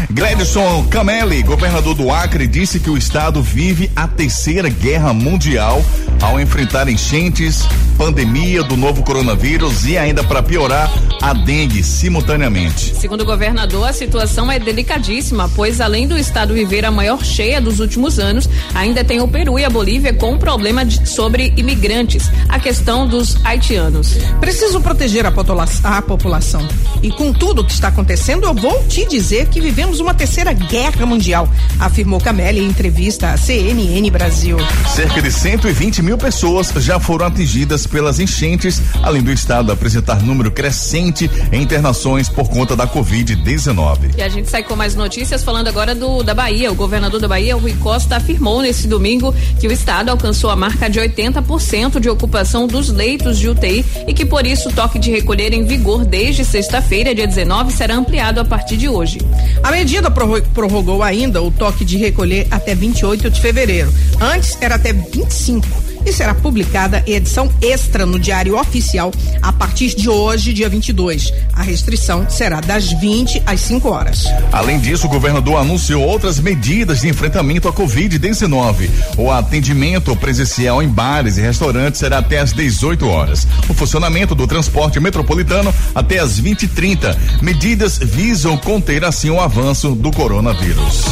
Gladson 0.09 0.85
Camelli, 0.89 1.43
governador 1.43 1.93
do 1.95 2.11
Acre, 2.11 2.47
disse 2.47 2.79
que 2.79 2.89
o 2.89 2.97
estado 2.97 3.41
vive 3.41 3.89
a 3.95 4.07
terceira 4.07 4.69
guerra 4.69 5.13
mundial 5.13 5.83
ao 6.21 6.39
enfrentar 6.39 6.87
enchentes, 6.89 7.63
pandemia 7.97 8.63
do 8.63 8.75
novo 8.75 9.03
coronavírus 9.03 9.85
e 9.85 9.97
ainda 9.97 10.23
para 10.23 10.41
piorar, 10.41 10.91
a 11.21 11.33
dengue 11.33 11.83
simultaneamente. 11.83 12.95
Segundo 12.95 13.21
o 13.21 13.25
governador, 13.25 13.87
a 13.87 13.93
situação 13.93 14.51
é 14.51 14.59
delicadíssima, 14.59 15.49
pois 15.55 15.79
além 15.81 16.07
do 16.07 16.17
estado 16.17 16.53
viver 16.53 16.85
a 16.85 16.91
maior 16.91 17.23
cheia 17.23 17.61
dos 17.61 17.79
últimos 17.79 18.17
anos, 18.19 18.49
ainda 18.73 19.03
tem 19.03 19.21
o 19.21 19.27
Peru 19.27 19.59
e 19.59 19.65
a 19.65 19.69
Bolívia 19.69 20.13
com 20.13 20.33
um 20.33 20.37
problema 20.37 20.83
de- 20.85 21.07
sobre 21.07 21.53
imigrantes, 21.57 22.29
a 22.49 22.59
questão 22.59 23.07
dos 23.07 23.37
haitianos. 23.45 24.15
Preciso 24.39 24.81
proteger 24.81 25.25
a, 25.25 25.31
popula- 25.31 25.65
a 25.83 26.01
população. 26.01 26.67
E 27.03 27.09
com 27.11 27.31
tudo 27.31 27.61
o 27.61 27.65
que 27.65 27.71
está 27.73 27.89
acontecendo, 27.89 28.45
eu 28.47 28.53
vou 28.53 28.83
te 28.87 29.05
dizer 29.05 29.47
que 29.47 29.61
vivemos 29.61 29.86
uma 29.99 30.13
terceira 30.13 30.53
guerra 30.53 31.05
mundial, 31.05 31.47
afirmou 31.79 32.19
Camelli 32.19 32.59
em 32.59 32.67
entrevista 32.67 33.31
à 33.31 33.37
CNN 33.37 34.09
Brasil. 34.11 34.57
Cerca 34.93 35.21
de 35.21 35.31
120 35.31 36.01
mil 36.01 36.17
pessoas 36.17 36.71
já 36.77 36.99
foram 36.99 37.25
atingidas 37.25 37.87
pelas 37.87 38.19
enchentes, 38.19 38.81
além 39.01 39.21
do 39.21 39.31
estado 39.31 39.71
apresentar 39.71 40.21
número 40.21 40.51
crescente 40.51 41.29
em 41.51 41.61
internações 41.61 42.29
por 42.29 42.49
conta 42.49 42.75
da 42.75 42.87
Covid-19. 42.87 44.15
E 44.17 44.21
a 44.21 44.29
gente 44.29 44.49
sai 44.49 44.63
com 44.63 44.75
mais 44.75 44.95
notícias 44.95 45.43
falando 45.43 45.67
agora 45.67 45.95
do 45.95 46.23
da 46.23 46.33
Bahia. 46.33 46.71
O 46.71 46.75
governador 46.75 47.19
da 47.19 47.27
Bahia, 47.27 47.55
Rui 47.55 47.73
Costa, 47.75 48.17
afirmou 48.17 48.61
nesse 48.61 48.87
domingo 48.87 49.33
que 49.59 49.67
o 49.67 49.71
estado 49.71 50.09
alcançou 50.09 50.49
a 50.49 50.55
marca 50.55 50.89
de 50.89 50.99
80% 50.99 51.99
de 51.99 52.09
ocupação 52.09 52.67
dos 52.67 52.89
leitos 52.89 53.37
de 53.37 53.49
UTI 53.49 53.85
e 54.07 54.13
que 54.13 54.25
por 54.25 54.45
isso 54.45 54.69
o 54.69 54.73
toque 54.73 54.99
de 54.99 55.11
recolher 55.11 55.53
em 55.53 55.65
vigor 55.65 56.05
desde 56.05 56.43
sexta-feira, 56.43 57.13
dia 57.13 57.27
19, 57.27 57.71
será 57.71 57.95
ampliado 57.95 58.39
a 58.39 58.45
partir 58.45 58.77
de 58.77 58.89
hoje. 58.89 59.19
A 59.63 59.71
medida 59.77 60.09
prorro- 60.09 60.41
prorrogou 60.55 61.03
ainda 61.03 61.39
o 61.39 61.51
toque 61.51 61.85
de 61.85 61.97
recolher 61.97 62.47
até 62.49 62.73
28 62.73 63.29
de 63.29 63.39
fevereiro. 63.39 63.93
Antes 64.19 64.57
era 64.59 64.73
até 64.73 64.91
25 64.91 65.67
e 66.07 66.13
será 66.13 66.33
publicada 66.33 67.03
em 67.05 67.15
edição 67.15 67.51
extra 67.61 68.05
no 68.05 68.17
Diário 68.17 68.57
Oficial 68.57 69.11
a 69.41 69.51
partir 69.51 69.93
de 69.93 70.09
hoje, 70.09 70.53
dia 70.53 70.69
22. 70.69 71.33
A 71.51 71.61
restrição 71.61 72.29
será 72.29 72.61
das 72.61 72.93
20 72.93 73.43
às 73.45 73.59
5 73.59 73.89
horas. 73.89 74.23
Além 74.53 74.79
disso, 74.79 75.07
o 75.07 75.09
governador 75.09 75.57
anunciou 75.57 76.01
outras 76.01 76.39
medidas 76.39 77.01
de 77.01 77.09
enfrentamento 77.09 77.67
à 77.67 77.73
Covid-19. 77.73 78.89
O 79.17 79.29
atendimento 79.29 80.15
presencial 80.15 80.81
em 80.81 80.87
bares 80.87 81.37
e 81.37 81.41
restaurantes 81.41 81.99
será 81.99 82.19
até 82.19 82.39
às 82.39 82.53
18 82.53 83.05
horas. 83.05 83.45
O 83.67 83.73
funcionamento 83.73 84.33
do 84.33 84.47
transporte 84.47 85.01
metropolitano 85.01 85.73
até 85.93 86.19
às 86.19 86.39
20 86.39 86.63
e 86.63 86.67
30. 86.69 87.17
Medidas 87.41 87.97
visam 87.97 88.55
conter 88.57 89.03
assim 89.03 89.29
o 89.29 89.41
avanço 89.41 89.93
do 89.93 90.09
coronavírus. 90.11 91.03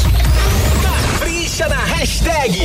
Capricha 0.81 1.67
na 1.67 1.83
hashtag. 1.83 2.59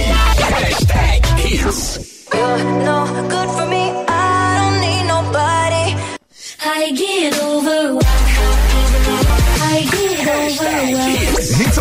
Hashtag 0.60 1.20
Hits. 1.44 2.19
No 2.58 3.06
good 3.28 3.48
for 3.56 3.66
me. 3.66 3.84
I 4.08 4.58
don't 4.58 4.80
need 4.80 5.04
nobody. 5.06 5.94
I 6.64 6.90
get 6.96 7.49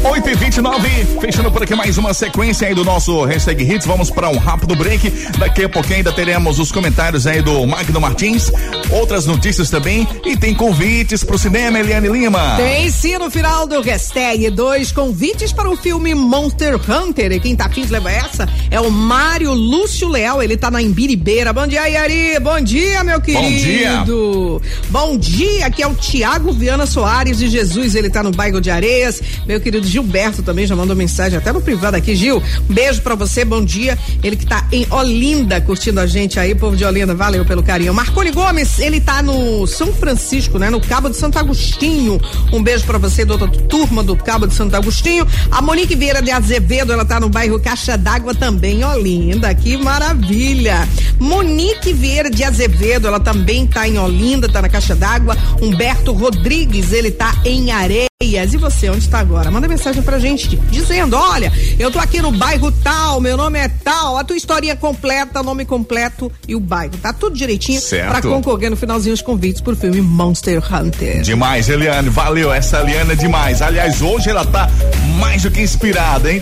8 0.09 0.27
e 0.27 0.35
29, 0.35 0.89
fechando 1.21 1.51
por 1.51 1.61
aqui 1.61 1.75
mais 1.75 1.95
uma 1.99 2.15
sequência 2.15 2.67
aí 2.67 2.73
do 2.73 2.83
nosso 2.83 3.23
hashtag 3.25 3.63
Hits. 3.63 3.85
Vamos 3.85 4.09
para 4.09 4.27
um 4.27 4.37
rápido 4.37 4.75
break. 4.75 5.07
Daqui 5.37 5.65
a 5.65 5.69
pouquinho 5.69 5.97
ainda 5.97 6.11
teremos 6.11 6.57
os 6.57 6.71
comentários 6.71 7.27
aí 7.27 7.43
do 7.43 7.65
Magno 7.67 8.01
Martins, 8.01 8.51
outras 8.89 9.27
notícias 9.27 9.69
também 9.69 10.07
e 10.25 10.35
tem 10.35 10.55
convites 10.55 11.23
pro 11.23 11.37
cinema, 11.37 11.77
Eliane 11.79 12.07
Lima. 12.07 12.55
Tem 12.57 12.89
sim 12.89 13.19
no 13.19 13.29
final 13.29 13.67
do 13.67 13.81
hashtag 13.81 14.49
dois 14.49 14.91
convites 14.91 15.53
para 15.53 15.69
o 15.69 15.77
filme 15.77 16.15
Monster 16.15 16.75
Hunter. 16.75 17.31
E 17.33 17.39
quem 17.39 17.55
tá 17.55 17.65
afim 17.65 17.85
de 17.85 17.91
levar 17.91 18.11
essa 18.11 18.49
é 18.71 18.81
o 18.81 18.89
Mário 18.89 19.53
Lúcio 19.53 20.09
Leal. 20.09 20.41
Ele 20.41 20.57
tá 20.57 20.71
na 20.71 20.81
Imbiribeira. 20.81 21.53
Bom 21.53 21.67
dia, 21.67 21.87
Yari. 21.87 22.39
Bom 22.39 22.59
dia, 22.59 23.03
meu 23.03 23.21
querido. 23.21 24.59
Bom 24.89 25.15
dia. 25.17 25.67
Aqui 25.67 25.83
é 25.83 25.87
o 25.87 25.93
Tiago 25.93 26.51
Viana 26.51 26.87
Soares 26.87 27.37
de 27.37 27.47
Jesus. 27.47 27.93
Ele 27.93 28.09
tá 28.09 28.23
no 28.23 28.31
bairro 28.31 28.59
de 28.59 28.71
Areias. 28.71 29.21
Meu 29.45 29.61
querido 29.61 29.87
Gilberto 29.99 30.41
também 30.41 30.65
já 30.65 30.75
mandou 30.75 30.95
mensagem 30.95 31.38
até 31.38 31.51
no 31.51 31.62
privado 31.62 31.97
aqui. 31.97 32.15
Gil, 32.15 32.41
um 32.69 32.73
beijo 32.73 33.01
pra 33.01 33.15
você. 33.15 33.43
Bom 33.43 33.63
dia. 33.63 33.97
Ele 34.23 34.38
que 34.38 34.45
tá 34.45 34.65
em 34.71 34.88
Olinda 34.89 35.59
curtindo 35.59 35.99
a 35.99 36.07
gente 36.07 36.39
aí, 36.39 36.55
povo 36.55 36.75
de 36.77 36.85
Olinda. 36.85 37.13
Valeu 37.13 37.43
pelo 37.43 37.62
carinho. 37.62 37.93
Marconi 37.93 38.31
Gomes, 38.31 38.79
ele 38.79 39.01
tá 39.01 39.21
no 39.21 39.67
São 39.67 39.93
Francisco, 39.93 40.57
né? 40.57 40.69
No 40.69 40.79
Cabo 40.79 41.09
de 41.09 41.17
Santo 41.17 41.38
Agostinho. 41.38 42.19
Um 42.53 42.63
beijo 42.63 42.85
pra 42.85 42.97
você, 42.97 43.25
doutor 43.25 43.49
turma 43.49 44.01
do 44.01 44.15
Cabo 44.15 44.47
de 44.47 44.53
Santo 44.53 44.75
Agostinho. 44.75 45.27
A 45.51 45.62
Monique 45.62 45.95
Vieira 45.95 46.21
de 46.21 46.31
Azevedo, 46.31 46.93
ela 46.93 47.03
tá 47.03 47.19
no 47.19 47.27
bairro 47.27 47.59
Caixa 47.59 47.97
d'Água 47.97 48.33
também, 48.33 48.83
Olinda. 48.85 49.53
Que 49.53 49.75
maravilha. 49.75 50.88
Monique 51.19 51.91
Vieira 51.91 52.29
de 52.29 52.43
Azevedo, 52.43 53.07
ela 53.07 53.19
também 53.19 53.67
tá 53.67 53.85
em 53.88 53.97
Olinda, 53.99 54.47
tá 54.47 54.62
na 54.62 54.69
Caixa 54.69 54.95
d'Água. 54.95 55.35
Humberto 55.62 56.13
Rodrigues, 56.13 56.93
ele 56.93 57.12
tá 57.12 57.35
em 57.43 57.71
Areia. 57.71 58.08
E 58.21 58.58
você, 58.58 58.89
onde 58.89 59.05
está 59.05 59.19
agora? 59.19 59.49
Manda 59.49 59.65
mensagem 59.65 60.03
pra 60.03 60.19
gente 60.19 60.58
dizendo: 60.69 61.15
olha, 61.15 61.49
eu 61.79 61.89
tô 61.89 61.99
aqui 61.99 62.21
no 62.21 62.34
bairro 62.34 62.69
tal, 62.69 63.21
meu 63.21 63.38
nome 63.38 63.58
é 63.58 63.69
tal, 63.69 64.17
a 64.17 64.25
tua 64.25 64.36
historinha 64.36 64.75
completa, 64.75 65.41
nome 65.41 65.63
completo 65.63 66.29
e 66.45 66.53
o 66.53 66.60
bairro. 66.60 66.97
Tá 67.01 67.13
tudo 67.13 67.38
direitinho 67.38 67.79
Certo. 67.79 68.10
pra 68.10 68.21
concorrer 68.21 68.69
no 68.69 68.75
finalzinho 68.75 69.13
os 69.13 69.21
convites 69.21 69.62
pro 69.62 69.73
filme 69.73 70.01
Monster 70.01 70.62
Hunter. 70.62 71.21
Demais, 71.21 71.69
Eliane, 71.69 72.10
valeu, 72.10 72.51
essa 72.51 72.82
Eliane 72.82 73.13
é 73.13 73.15
demais. 73.15 73.62
Aliás, 73.62 74.01
hoje 74.01 74.29
ela 74.29 74.45
tá 74.45 74.69
mais 75.17 75.43
do 75.43 75.49
que 75.49 75.62
inspirada, 75.62 76.29
hein? 76.29 76.41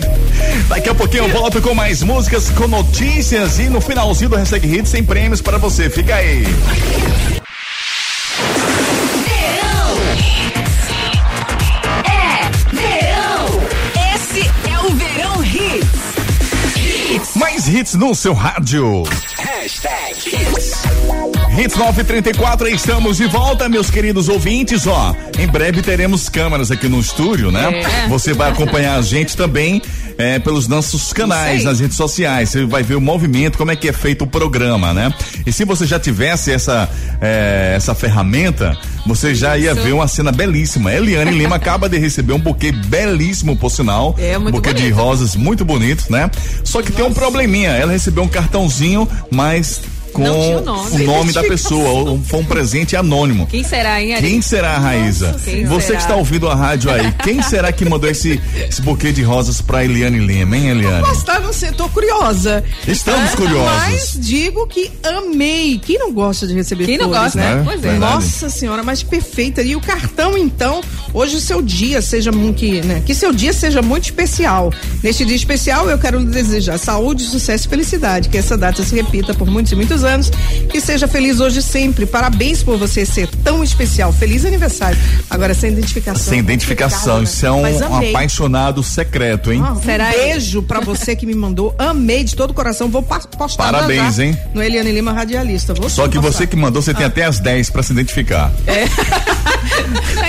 Daqui 0.68 0.88
a 0.88 0.94
pouquinho 0.96 1.26
eu 1.26 1.28
volto 1.28 1.62
com 1.62 1.74
mais 1.74 2.02
músicas, 2.02 2.50
com 2.50 2.66
notícias 2.66 3.60
e 3.60 3.68
no 3.68 3.80
finalzinho 3.80 4.30
do 4.30 4.36
Hashtag 4.36 4.66
Hits 4.78 4.90
tem 4.90 5.04
prêmios 5.04 5.40
para 5.40 5.58
você. 5.58 5.88
Fica 5.88 6.16
aí. 6.16 6.44
Mais 17.68 17.74
hits 17.74 17.94
no 17.94 18.14
seu 18.14 18.32
rádio. 18.32 19.02
Hashtag 19.36 20.14
Hits. 20.14 20.82
Hits 21.58 21.76
934, 21.76 22.68
estamos 22.68 23.18
de 23.18 23.26
volta, 23.26 23.68
meus 23.68 23.90
queridos 23.90 24.28
ouvintes. 24.28 24.86
Ó, 24.86 25.14
em 25.38 25.46
breve 25.46 25.82
teremos 25.82 26.30
câmeras 26.30 26.70
aqui 26.70 26.88
no 26.88 26.98
estúdio, 26.98 27.50
né? 27.50 27.82
É. 27.82 28.08
Você 28.08 28.32
vai 28.32 28.50
acompanhar 28.50 28.96
a 28.96 29.02
gente 29.02 29.36
também 29.36 29.82
é, 30.18 30.40
pelos 30.40 30.66
nossos 30.66 31.12
canais, 31.12 31.62
nas 31.62 31.78
redes 31.78 31.96
sociais. 31.96 32.48
Você 32.50 32.66
vai 32.66 32.82
ver 32.82 32.96
o 32.96 33.00
movimento, 33.00 33.56
como 33.56 33.70
é 33.70 33.76
que 33.76 33.88
é 33.88 33.92
feito 33.92 34.24
o 34.24 34.26
programa, 34.26 34.92
né? 34.92 35.14
E 35.46 35.52
se 35.52 35.64
você 35.64 35.86
já 35.86 35.98
tivesse 35.98 36.50
essa, 36.50 36.88
é, 37.20 37.74
essa 37.76 37.94
ferramenta, 37.94 38.76
você 39.06 39.32
já 39.32 39.56
ia 39.56 39.72
Isso. 39.72 39.80
ver 39.80 39.92
uma 39.92 40.08
cena 40.08 40.32
belíssima. 40.32 40.92
Eliane 40.92 41.30
Lima 41.30 41.54
acaba 41.56 41.88
de 41.88 41.96
receber 41.98 42.32
um 42.32 42.40
buquê 42.40 42.72
belíssimo, 42.72 43.56
por 43.56 43.70
sinal. 43.70 44.16
É, 44.18 44.36
muito 44.36 44.56
buquê 44.56 44.74
de 44.74 44.82
bonito. 44.82 44.96
rosas 44.96 45.36
muito 45.36 45.64
bonito, 45.64 46.04
né? 46.10 46.28
Só 46.64 46.82
que 46.82 46.90
tem 46.90 47.04
um 47.04 47.14
probleminha. 47.14 47.70
Ela 47.70 47.92
recebeu 47.92 48.24
um 48.24 48.28
cartãozinho, 48.28 49.08
mas 49.30 49.80
com 50.12 50.22
Não 50.22 50.40
tinha 50.40 50.58
o 50.58 50.64
nome. 50.64 51.02
o 51.02 51.06
nome 51.06 51.32
da 51.32 51.42
pessoa. 51.44 51.88
ou 51.88 52.20
Foi 52.24 52.40
um 52.40 52.44
presente 52.44 52.96
anônimo. 52.96 53.46
Quem 53.46 53.62
será, 53.64 54.00
hein, 54.02 54.14
Ari? 54.14 54.28
Quem 54.28 54.42
será 54.42 54.72
a 54.74 54.78
Raíza? 54.78 55.36
quem 55.44 55.64
Você 55.66 55.86
será? 55.88 55.96
que 55.98 56.02
está 56.04 56.16
ouvindo 56.16 56.48
a 56.48 56.54
rádio 56.54 56.90
aí, 56.90 57.12
quem 57.24 57.40
será 57.42 57.70
que 57.72 57.84
mandou 57.84 58.08
esse, 58.10 58.40
esse 58.68 58.80
buquê 58.82 59.12
de 59.12 59.22
rosas 59.22 59.60
pra 59.60 59.84
Eliane 59.84 60.18
Lima, 60.18 60.56
hein, 60.56 60.68
Eliane? 60.70 61.06
Gostar, 61.06 61.40
não 61.40 61.52
sei, 61.52 61.72
tô 61.72 61.88
curiosa. 61.88 62.64
Estamos 62.86 63.32
É, 63.32 63.36
curiosos. 63.36 63.82
Mas 63.88 64.18
digo 64.20 64.66
que 64.66 64.90
amei. 65.02 65.78
Quem 65.84 65.98
não 65.98 66.12
gosta 66.12 66.46
de 66.46 66.54
receber 66.54 66.86
Quem 66.86 66.98
não 66.98 67.08
flores, 67.08 67.34
gosta, 67.34 67.38
né? 67.38 67.54
né? 67.56 67.62
Pois 67.64 67.84
é. 67.84 67.92
Nossa 67.98 68.48
senhora, 68.48 68.82
mas 68.82 69.02
perfeita. 69.02 69.62
E 69.62 69.74
o 69.76 69.80
cartão, 69.80 70.36
então, 70.36 70.80
hoje 71.12 71.36
o 71.36 71.40
seu 71.40 71.60
dia 71.62 72.00
seja 72.02 72.30
muito, 72.32 72.56
que, 72.58 72.80
né, 72.82 73.02
que 73.04 73.14
seu 73.14 73.32
dia 73.32 73.52
seja 73.52 73.82
muito 73.82 74.04
especial. 74.04 74.72
Neste 75.02 75.24
dia 75.24 75.36
especial, 75.36 75.88
eu 75.88 75.98
quero 75.98 76.18
lhe 76.18 76.26
desejar 76.26 76.78
saúde, 76.78 77.22
sucesso 77.24 77.66
e 77.66 77.68
felicidade. 77.70 78.28
Que 78.28 78.38
essa 78.38 78.56
data 78.56 78.82
se 78.82 78.94
repita 78.94 79.34
por 79.34 79.48
muitos 79.48 79.72
e 79.72 79.76
muitos 79.76 80.02
anos. 80.04 80.07
Que 80.70 80.80
seja 80.80 81.06
feliz 81.08 81.40
hoje 81.40 81.58
e 81.58 81.62
sempre. 81.62 82.06
Parabéns 82.06 82.62
por 82.62 82.76
você 82.78 83.04
ser 83.04 83.28
tão 83.28 83.62
especial. 83.62 84.12
Feliz 84.12 84.44
aniversário. 84.44 84.98
Agora, 85.28 85.54
sem 85.54 85.70
identificação. 85.70 86.24
Sem 86.24 86.38
identificação, 86.38 87.18
complicado, 87.18 87.24
isso 87.24 87.46
é 87.46 87.52
um, 87.52 87.90
um 87.90 88.10
apaixonado 88.10 88.82
secreto, 88.82 89.52
hein? 89.52 89.62
Ah, 89.64 89.72
um 89.72 89.82
Será 89.82 90.10
beijo 90.10 90.62
pra 90.62 90.80
você 90.80 91.14
que 91.16 91.26
me 91.26 91.34
mandou. 91.34 91.74
Amei 91.78 92.24
de 92.24 92.34
todo 92.36 92.50
o 92.50 92.54
coração. 92.54 92.88
Vou 92.88 93.02
postar 93.02 93.56
Parabéns, 93.56 94.18
hein? 94.18 94.38
No 94.54 94.62
Eliane 94.62 94.92
Lima 94.92 95.12
Radialista. 95.12 95.74
Vou 95.74 95.88
Só 95.88 96.08
que 96.08 96.16
postar. 96.16 96.32
você 96.32 96.46
que 96.46 96.56
mandou, 96.56 96.82
você 96.82 96.94
tem 96.94 97.06
até 97.06 97.24
as 97.24 97.38
10 97.38 97.70
pra 97.70 97.82
se 97.82 97.92
identificar. 97.92 98.50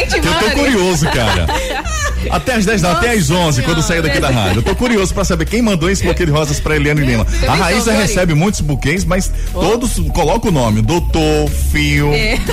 Tá 0.10 0.18
Eu 0.18 0.50
tô 0.50 0.60
curioso, 0.60 1.06
cara. 1.08 1.46
Até 2.30 2.56
às 2.56 2.66
10 2.66 2.82
não, 2.82 2.92
até 2.92 3.12
às 3.12 3.30
11, 3.30 3.62
quando 3.64 3.82
sair 3.82 4.02
daqui 4.02 4.20
da 4.20 4.30
rádio. 4.30 4.60
Eu 4.60 4.64
tô 4.64 4.76
curioso 4.76 5.14
pra 5.14 5.24
saber 5.24 5.46
quem 5.46 5.62
mandou 5.62 5.90
esse 5.90 6.04
buquê 6.06 6.26
de 6.26 6.32
rosas 6.32 6.60
pra 6.60 6.76
Eliane 6.76 7.02
Lima. 7.02 7.26
A 7.48 7.54
Raíssa 7.56 7.92
recebe 7.92 8.34
muitos 8.34 8.62
buquês, 8.62 9.06
mas 9.06 9.32
todos 9.54 10.00
colocam 10.14 10.50
o 10.50 10.54
nome. 10.54 10.82
Doutor, 10.82 11.50
Fio, 11.72 12.14
É. 12.14 12.38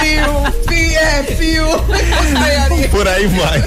Fio, 0.00 0.68
fio, 0.68 0.98
é 0.98 1.22
fio. 1.22 1.64
Por 2.90 3.06
aí 3.06 3.26
vai. 3.26 3.62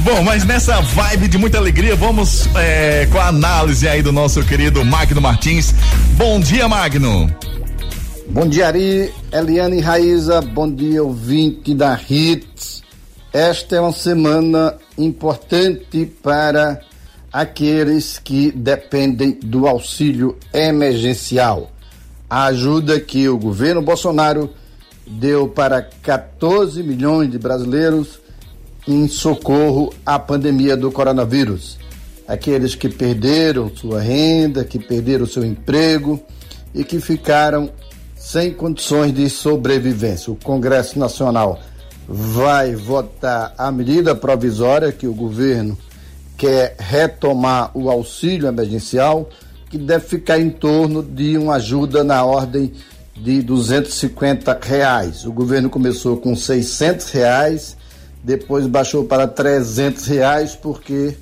Bom, 0.00 0.22
mas 0.22 0.44
nessa 0.44 0.80
vibe 0.80 1.28
de 1.28 1.38
muita 1.38 1.58
alegria, 1.58 1.96
vamos 1.96 2.48
é, 2.54 3.08
com 3.10 3.18
a 3.18 3.28
análise 3.28 3.88
aí 3.88 4.02
do 4.02 4.12
nosso 4.12 4.42
querido 4.44 4.84
Magno 4.84 5.20
Martins. 5.20 5.74
Bom 6.16 6.38
dia, 6.40 6.68
Magno. 6.68 7.34
Bom 8.28 8.48
dia, 8.48 8.68
Ari, 8.68 9.12
Eliane 9.32 9.78
e 9.78 9.80
Raíza, 9.80 10.40
bom 10.40 10.70
dia, 10.70 11.02
ouvinte 11.02 11.74
da 11.74 11.98
Hits. 12.08 12.73
Esta 13.34 13.74
é 13.74 13.80
uma 13.80 13.90
semana 13.90 14.76
importante 14.96 16.06
para 16.22 16.80
aqueles 17.32 18.16
que 18.16 18.52
dependem 18.52 19.32
do 19.42 19.66
auxílio 19.66 20.38
emergencial. 20.52 21.72
A 22.30 22.44
ajuda 22.44 23.00
que 23.00 23.28
o 23.28 23.36
governo 23.36 23.82
Bolsonaro 23.82 24.50
deu 25.04 25.48
para 25.48 25.82
14 25.82 26.80
milhões 26.84 27.28
de 27.28 27.36
brasileiros 27.36 28.20
em 28.86 29.08
socorro 29.08 29.92
à 30.06 30.16
pandemia 30.16 30.76
do 30.76 30.92
coronavírus. 30.92 31.76
Aqueles 32.28 32.76
que 32.76 32.88
perderam 32.88 33.68
sua 33.74 34.00
renda, 34.00 34.64
que 34.64 34.78
perderam 34.78 35.26
seu 35.26 35.44
emprego 35.44 36.22
e 36.72 36.84
que 36.84 37.00
ficaram 37.00 37.68
sem 38.14 38.52
condições 38.52 39.12
de 39.12 39.28
sobrevivência. 39.28 40.32
O 40.32 40.36
Congresso 40.36 41.00
Nacional 41.00 41.60
vai 42.08 42.74
votar 42.74 43.54
a 43.56 43.70
medida 43.72 44.14
provisória 44.14 44.92
que 44.92 45.06
o 45.06 45.14
governo 45.14 45.76
quer 46.36 46.76
retomar 46.78 47.70
o 47.74 47.90
auxílio 47.90 48.46
emergencial, 48.46 49.28
que 49.70 49.78
deve 49.78 50.04
ficar 50.04 50.38
em 50.38 50.50
torno 50.50 51.02
de 51.02 51.38
uma 51.38 51.54
ajuda 51.54 52.04
na 52.04 52.24
ordem 52.24 52.72
de 53.16 53.42
250 53.42 54.58
reais. 54.60 55.24
O 55.24 55.32
governo 55.32 55.70
começou 55.70 56.16
com 56.16 56.34
600 56.34 57.10
reais, 57.10 57.76
depois 58.22 58.66
baixou 58.66 59.04
para 59.04 59.26
300 59.26 60.06
reais 60.06 60.54
porque 60.54 61.16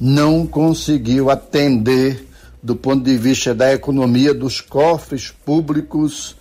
não 0.00 0.46
conseguiu 0.46 1.30
atender 1.30 2.26
do 2.62 2.74
ponto 2.74 3.04
de 3.04 3.16
vista 3.16 3.54
da 3.54 3.72
economia 3.72 4.34
dos 4.34 4.60
cofres 4.60 5.30
públicos 5.30 6.36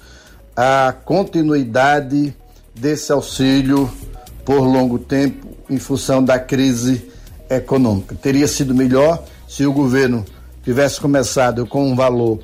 a 0.55 0.93
continuidade 1.05 2.35
desse 2.75 3.11
auxílio 3.11 3.89
por 4.43 4.59
longo 4.59 4.99
tempo 4.99 5.47
em 5.69 5.77
função 5.77 6.23
da 6.23 6.37
crise 6.37 7.09
econômica. 7.49 8.15
Teria 8.15 8.47
sido 8.47 8.75
melhor 8.75 9.23
se 9.47 9.65
o 9.65 9.73
governo 9.73 10.25
tivesse 10.63 10.99
começado 10.99 11.65
com 11.65 11.89
um 11.89 11.95
valor 11.95 12.39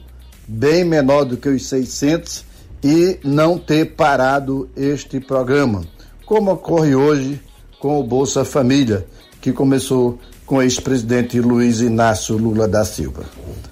bem 0.47 0.83
menor 0.83 1.25
do 1.25 1.37
que 1.37 1.49
os 1.49 1.65
600 1.67 2.45
e 2.83 3.19
não 3.23 3.57
ter 3.57 3.95
parado 3.95 4.69
este 4.75 5.19
programa, 5.19 5.83
como 6.25 6.51
ocorre 6.51 6.95
hoje 6.95 7.39
com 7.79 7.99
o 7.99 8.03
Bolsa 8.03 8.43
Família, 8.43 9.05
que 9.39 9.51
começou 9.51 10.19
com 10.45 10.57
o 10.57 10.61
ex-presidente 10.61 11.39
Luiz 11.39 11.79
Inácio 11.79 12.37
Lula 12.37 12.67
da 12.67 12.83
Silva. 12.83 13.23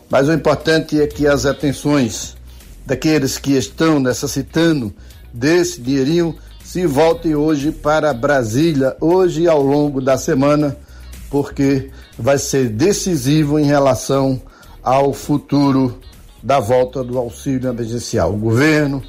Mas 0.10 0.28
o 0.28 0.34
importante 0.34 1.00
é 1.00 1.08
que 1.08 1.28
as 1.28 1.46
atenções 1.46 2.36
daqueles 2.86 3.38
que 3.38 3.52
estão 3.52 4.00
necessitando 4.00 4.94
desse 5.34 5.82
dinheirinho 5.82 6.36
se 6.72 6.86
voltem 6.86 7.34
hoje 7.34 7.72
para 7.72 8.14
Brasília, 8.14 8.96
hoje 9.02 9.48
ao 9.48 9.60
longo 9.60 10.00
da 10.00 10.20
semana, 10.20 10.78
porque 11.28 11.90
vai 12.16 12.38
ser 12.38 12.70
decisivo 12.70 13.58
em 13.58 13.64
relação 13.64 14.40
ao 14.84 15.12
futuro 15.12 15.98
da 16.44 16.60
volta 16.60 17.04
do 17.04 17.18
auxílio 17.18 17.72
emergencial. 17.72 18.36
O 18.36 18.38
governo 18.38 19.02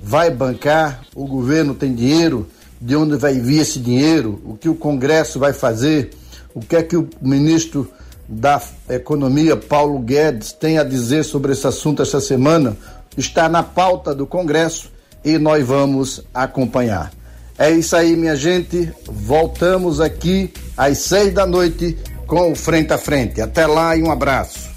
vai 0.00 0.30
bancar, 0.30 1.02
o 1.12 1.26
governo 1.26 1.74
tem 1.74 1.92
dinheiro, 1.92 2.46
de 2.80 2.94
onde 2.94 3.16
vai 3.16 3.34
vir 3.34 3.62
esse 3.62 3.80
dinheiro, 3.80 4.40
o 4.44 4.54
que 4.54 4.68
o 4.68 4.76
Congresso 4.76 5.40
vai 5.40 5.52
fazer, 5.52 6.10
o 6.54 6.60
que 6.60 6.76
é 6.76 6.84
que 6.84 6.96
o 6.96 7.08
ministro 7.20 7.90
da 8.28 8.62
Economia, 8.88 9.56
Paulo 9.56 9.98
Guedes, 9.98 10.52
tem 10.52 10.78
a 10.78 10.84
dizer 10.84 11.24
sobre 11.24 11.50
esse 11.50 11.66
assunto 11.66 12.00
esta 12.00 12.20
semana, 12.20 12.76
está 13.16 13.48
na 13.48 13.64
pauta 13.64 14.14
do 14.14 14.24
Congresso 14.24 14.96
e 15.28 15.38
nós 15.38 15.66
vamos 15.66 16.22
acompanhar. 16.32 17.12
É 17.58 17.70
isso 17.70 17.94
aí, 17.94 18.16
minha 18.16 18.34
gente. 18.34 18.90
Voltamos 19.04 20.00
aqui 20.00 20.50
às 20.76 20.98
seis 20.98 21.34
da 21.34 21.46
noite 21.46 21.98
com 22.26 22.52
o 22.52 22.56
Frente 22.56 22.92
a 22.92 22.98
Frente. 22.98 23.40
Até 23.40 23.66
lá 23.66 23.94
e 23.94 24.02
um 24.02 24.10
abraço. 24.10 24.70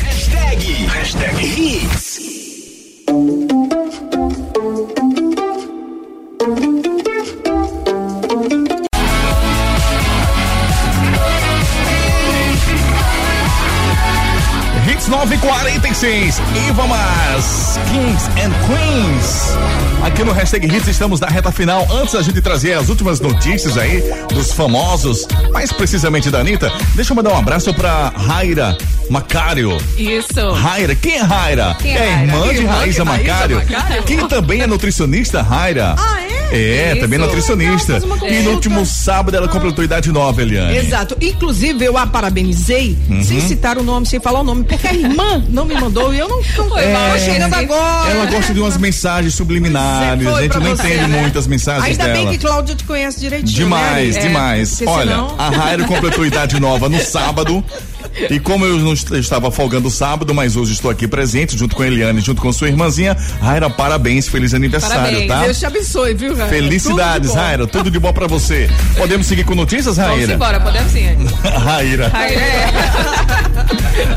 Hashtag, 0.00 0.86
hashtag 0.86 2.03
Hits. 15.44 15.84
Hits 15.84 15.84
940 15.84 15.84
56. 15.84 16.40
Iva 16.68 16.86
Mas, 16.86 17.78
Kings 17.90 18.26
and 18.42 18.52
Queens. 18.66 19.54
Aqui 20.02 20.24
no 20.24 20.32
Hashtag 20.32 20.66
Hits 20.66 20.88
estamos 20.88 21.20
na 21.20 21.26
reta 21.26 21.52
final. 21.52 21.86
Antes 21.90 22.14
da 22.14 22.22
gente 22.22 22.40
trazer 22.40 22.72
as 22.74 22.88
últimas 22.88 23.20
notícias 23.20 23.76
aí 23.76 24.02
dos 24.32 24.52
famosos, 24.52 25.26
mais 25.52 25.72
precisamente 25.72 26.30
da 26.30 26.40
Anitta, 26.40 26.72
deixa 26.94 27.12
eu 27.12 27.16
mandar 27.16 27.32
um 27.32 27.38
abraço 27.38 27.72
pra 27.74 28.08
Raira 28.16 28.76
Macário. 29.10 29.76
Isso. 29.96 30.52
Raira, 30.52 30.94
quem 30.94 31.16
é 31.16 31.22
Raira? 31.22 31.76
Quem 31.80 31.94
é 31.96 31.98
a 31.98 32.16
Raira? 32.16 32.32
irmã 32.32 32.48
de 32.48 32.60
de 32.60 32.64
Raíza 32.66 33.04
Macário, 33.04 33.56
Macário? 33.56 34.02
que 34.04 34.16
também 34.28 34.62
é 34.62 34.66
nutricionista, 34.66 35.42
Raira. 35.42 35.94
Ah, 35.98 36.22
é? 36.22 36.33
É, 36.50 36.92
Isso. 36.92 37.00
também 37.00 37.18
nutricionista. 37.18 38.00
E 38.28 38.42
no 38.42 38.50
último 38.52 38.84
sábado 38.86 39.36
ela 39.36 39.48
completou 39.48 39.84
idade 39.84 40.10
nova, 40.12 40.40
Eliane. 40.42 40.76
Exato. 40.76 41.16
Inclusive, 41.20 41.84
eu 41.84 41.96
a 41.98 42.06
parabenizei 42.06 42.96
Uhum. 43.10 43.22
sem 43.24 43.40
citar 43.40 43.76
o 43.78 43.82
nome, 43.82 44.06
sem 44.06 44.20
falar 44.20 44.40
o 44.40 44.44
nome, 44.44 44.64
porque 44.64 44.86
a 44.86 44.92
irmã 44.94 45.42
não 45.48 45.64
me 45.64 45.74
mandou 45.74 46.14
e 46.14 46.18
eu 46.18 46.28
não 46.28 46.42
tô 46.54 46.64
Foi 46.68 46.86
mal, 46.92 47.18
chegando 47.18 47.54
agora. 47.54 48.10
Ela 48.10 48.26
gosta 48.26 48.54
de 48.54 48.60
umas 48.60 48.76
mensagens 48.76 49.34
subliminares, 49.34 50.24
Foi 50.28 50.38
a 50.38 50.42
gente 50.42 50.58
não 50.58 50.76
você, 50.76 50.86
entende 50.94 51.06
né? 51.08 51.20
muito 51.20 51.38
as 51.38 51.46
mensagens 51.46 51.84
Ainda 51.84 52.04
dela. 52.04 52.16
bem 52.16 52.28
que 52.28 52.38
Cláudia 52.38 52.74
te 52.74 52.84
conhece 52.84 53.20
direitinho. 53.20 53.52
Demais, 53.56 54.14
né? 54.14 54.20
É, 54.20 54.26
demais. 54.26 54.70
porque 54.70 54.84
Olha, 54.90 55.10
senão- 55.10 55.34
a 55.38 55.50
Raira 55.50 55.84
completou 55.84 56.24
idade 56.26 56.58
nova 56.60 56.88
no 56.88 57.00
sábado. 57.00 57.64
E 58.30 58.38
como 58.38 58.64
eu 58.64 58.78
não 58.78 58.92
estava 58.92 59.50
folgando 59.50 59.90
sábado, 59.90 60.32
mas 60.34 60.56
hoje 60.56 60.72
estou 60.72 60.90
aqui 60.90 61.06
presente, 61.08 61.56
junto 61.56 61.74
com 61.74 61.82
a 61.82 61.86
Eliane, 61.86 62.20
junto 62.20 62.40
com 62.40 62.52
sua 62.52 62.68
irmãzinha. 62.68 63.16
Raira, 63.40 63.68
parabéns, 63.68 64.28
feliz 64.28 64.54
aniversário, 64.54 64.96
Parabéns, 64.96 65.28
tá? 65.28 65.42
Deus 65.42 65.58
te 65.58 65.66
abençoe, 65.66 66.14
viu, 66.14 66.34
Raira? 66.36 66.48
Felicidades, 66.52 67.14
Tudo 67.14 67.22
de 67.22 67.28
bom. 67.28 67.34
Raira, 67.34 67.66
tudo 67.66 67.90
de 67.90 67.98
bom 67.98 68.12
pra 68.12 68.26
você. 68.26 68.70
Podemos 68.96 69.26
seguir 69.26 69.44
com 69.44 69.54
notícias, 69.54 69.96
Vamos 69.96 70.16
Raira? 70.16 70.34
embora, 70.34 70.60
podemos 70.60 70.92
sim. 70.92 71.04
Raira. 71.42 72.10
Aí, 72.12 72.34
é. 72.34 72.64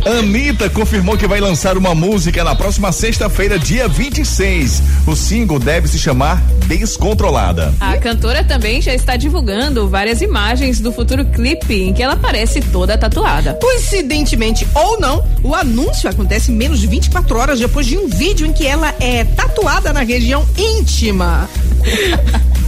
Anitta 0.20 0.70
confirmou 0.70 1.18
que 1.18 1.28
vai 1.28 1.40
lançar 1.40 1.78
uma 1.78 1.94
música 1.94 2.44
na 2.44 2.56
próxima 2.56 2.92
sexta-feira, 2.92 3.60
dia 3.60 3.88
26. 3.88 4.82
O 5.06 5.16
single 5.16 5.60
deve 5.60 5.88
se 5.88 6.00
chamar 6.00 6.42
Descontrolada. 6.68 7.74
A 7.80 7.98
cantora 7.98 8.44
também 8.44 8.82
já 8.82 8.94
está 8.94 9.16
divulgando 9.16 9.88
várias 9.90 10.22
imagens 10.22 10.80
do 10.80 10.92
futuro 10.92 11.26
clipe 11.26 11.74
em 11.84 11.94
que 11.94 12.02
ela 12.04 12.14
aparece 12.14 12.60
toda 12.62 12.98
tatuada. 12.98 13.54
Coincidentemente 13.90 14.68
ou 14.76 15.00
não, 15.00 15.26
o 15.42 15.56
anúncio 15.56 16.10
acontece 16.10 16.52
menos 16.52 16.82
de 16.82 16.88
24 16.88 17.38
horas 17.38 17.58
depois 17.58 17.86
de 17.86 17.98
um 17.98 18.10
vídeo 18.10 18.46
em 18.46 18.52
que 18.52 18.68
ela 18.68 18.94
é 19.00 19.24
tatuada 19.24 19.94
na 19.94 20.02
região 20.02 20.46
íntima. 20.58 21.50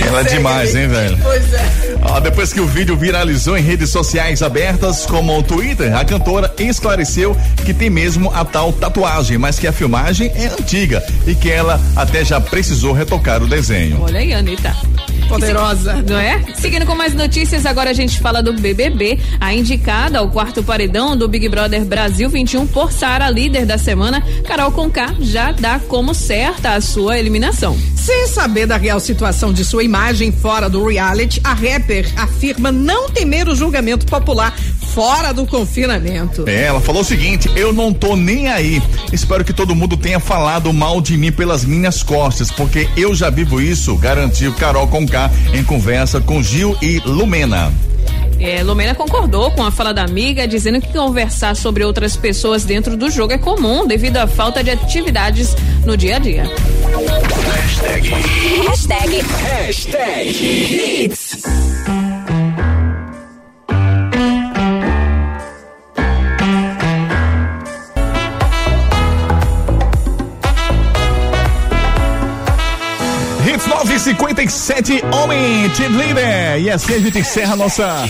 Ela 0.00 0.20
é 0.20 0.24
demais, 0.24 0.74
hein, 0.74 0.88
velho? 0.88 1.18
Pois 1.22 1.52
é. 1.52 1.96
Ó, 2.02 2.20
depois 2.20 2.52
que 2.52 2.60
o 2.60 2.66
vídeo 2.66 2.96
viralizou 2.96 3.56
em 3.58 3.62
redes 3.62 3.90
sociais 3.90 4.42
abertas, 4.42 5.04
como 5.04 5.36
o 5.36 5.42
Twitter, 5.42 5.94
a 5.96 6.04
cantora 6.04 6.52
esclareceu 6.58 7.36
que 7.64 7.74
tem 7.74 7.90
mesmo 7.90 8.30
a 8.32 8.44
tal 8.44 8.72
tatuagem, 8.72 9.36
mas 9.36 9.58
que 9.58 9.66
a 9.66 9.72
filmagem 9.72 10.32
é 10.34 10.46
antiga 10.46 11.04
e 11.26 11.34
que 11.34 11.50
ela 11.50 11.80
até 11.96 12.24
já 12.24 12.40
precisou 12.40 12.92
retocar 12.92 13.42
o 13.42 13.46
desenho. 13.46 14.00
Olha 14.00 14.20
aí, 14.20 14.32
Anitta. 14.32 14.74
Poderosa. 15.30 16.04
Não 16.08 16.18
é? 16.18 16.42
Seguindo 16.56 16.84
com 16.84 16.96
mais 16.96 17.14
notícias, 17.14 17.64
agora 17.64 17.90
a 17.90 17.92
gente 17.92 18.18
fala 18.18 18.42
do 18.42 18.52
BBB. 18.52 19.16
A 19.40 19.54
indicada 19.54 20.18
ao 20.18 20.28
quarto 20.28 20.60
paredão 20.60 21.16
do 21.16 21.28
Big 21.28 21.48
Brother 21.48 21.84
Brasil 21.84 22.28
21 22.28 22.66
por 22.66 22.90
Sara, 22.90 23.30
líder 23.30 23.64
da 23.64 23.78
semana, 23.78 24.20
Carol 24.44 24.72
Conká, 24.72 25.14
já 25.20 25.52
dá 25.52 25.78
como 25.78 26.14
certa 26.14 26.74
a 26.74 26.80
sua 26.80 27.16
eliminação. 27.16 27.78
Sem 27.94 28.26
saber 28.26 28.66
da 28.66 28.76
real 28.76 28.98
situação 28.98 29.52
de 29.52 29.64
sua 29.64 29.84
imagem 29.84 30.32
fora 30.32 30.68
do 30.68 30.84
reality, 30.84 31.40
a 31.44 31.54
rapper 31.54 32.10
afirma 32.16 32.72
não 32.72 33.08
temer 33.08 33.48
o 33.48 33.54
julgamento 33.54 34.06
popular 34.06 34.52
fora 34.94 35.32
do 35.32 35.46
confinamento. 35.46 36.44
É, 36.48 36.64
ela 36.64 36.80
falou 36.80 37.02
o 37.02 37.04
seguinte: 37.04 37.50
eu 37.56 37.72
não 37.72 37.92
tô 37.92 38.16
nem 38.16 38.48
aí. 38.48 38.82
Espero 39.12 39.44
que 39.44 39.52
todo 39.52 39.74
mundo 39.74 39.96
tenha 39.96 40.20
falado 40.20 40.72
mal 40.72 41.00
de 41.00 41.16
mim 41.16 41.32
pelas 41.32 41.64
minhas 41.64 42.02
costas, 42.02 42.50
porque 42.50 42.88
eu 42.96 43.14
já 43.14 43.30
vivo 43.30 43.60
isso, 43.60 43.96
garantiu 43.96 44.52
Carol 44.54 44.88
Conká 44.88 45.30
em 45.54 45.62
conversa 45.62 46.20
com 46.20 46.42
Gil 46.42 46.76
e 46.82 47.00
Lumena. 47.04 47.72
É, 48.40 48.62
Lumena 48.62 48.94
concordou 48.94 49.50
com 49.50 49.62
a 49.62 49.70
fala 49.70 49.92
da 49.92 50.02
amiga, 50.02 50.48
dizendo 50.48 50.80
que 50.80 50.90
conversar 50.90 51.54
sobre 51.54 51.84
outras 51.84 52.16
pessoas 52.16 52.64
dentro 52.64 52.96
do 52.96 53.10
jogo 53.10 53.34
é 53.34 53.38
comum 53.38 53.86
devido 53.86 54.16
à 54.16 54.26
falta 54.26 54.64
de 54.64 54.70
atividades 54.70 55.54
no 55.84 55.94
dia 55.94 56.16
a 56.16 56.18
dia. 56.18 56.50
Hashtag. 58.66 59.22
Hashtag 59.42 60.28
Hits. 61.04 61.19
957, 74.50 75.04
Homem 75.14 75.70
Team 75.70 75.96
Leader. 75.96 76.60
E 76.60 76.70
assim 76.70 76.94
a 76.94 76.98
gente 76.98 77.18
encerra 77.20 77.52
a 77.52 77.56
nossa, 77.56 78.04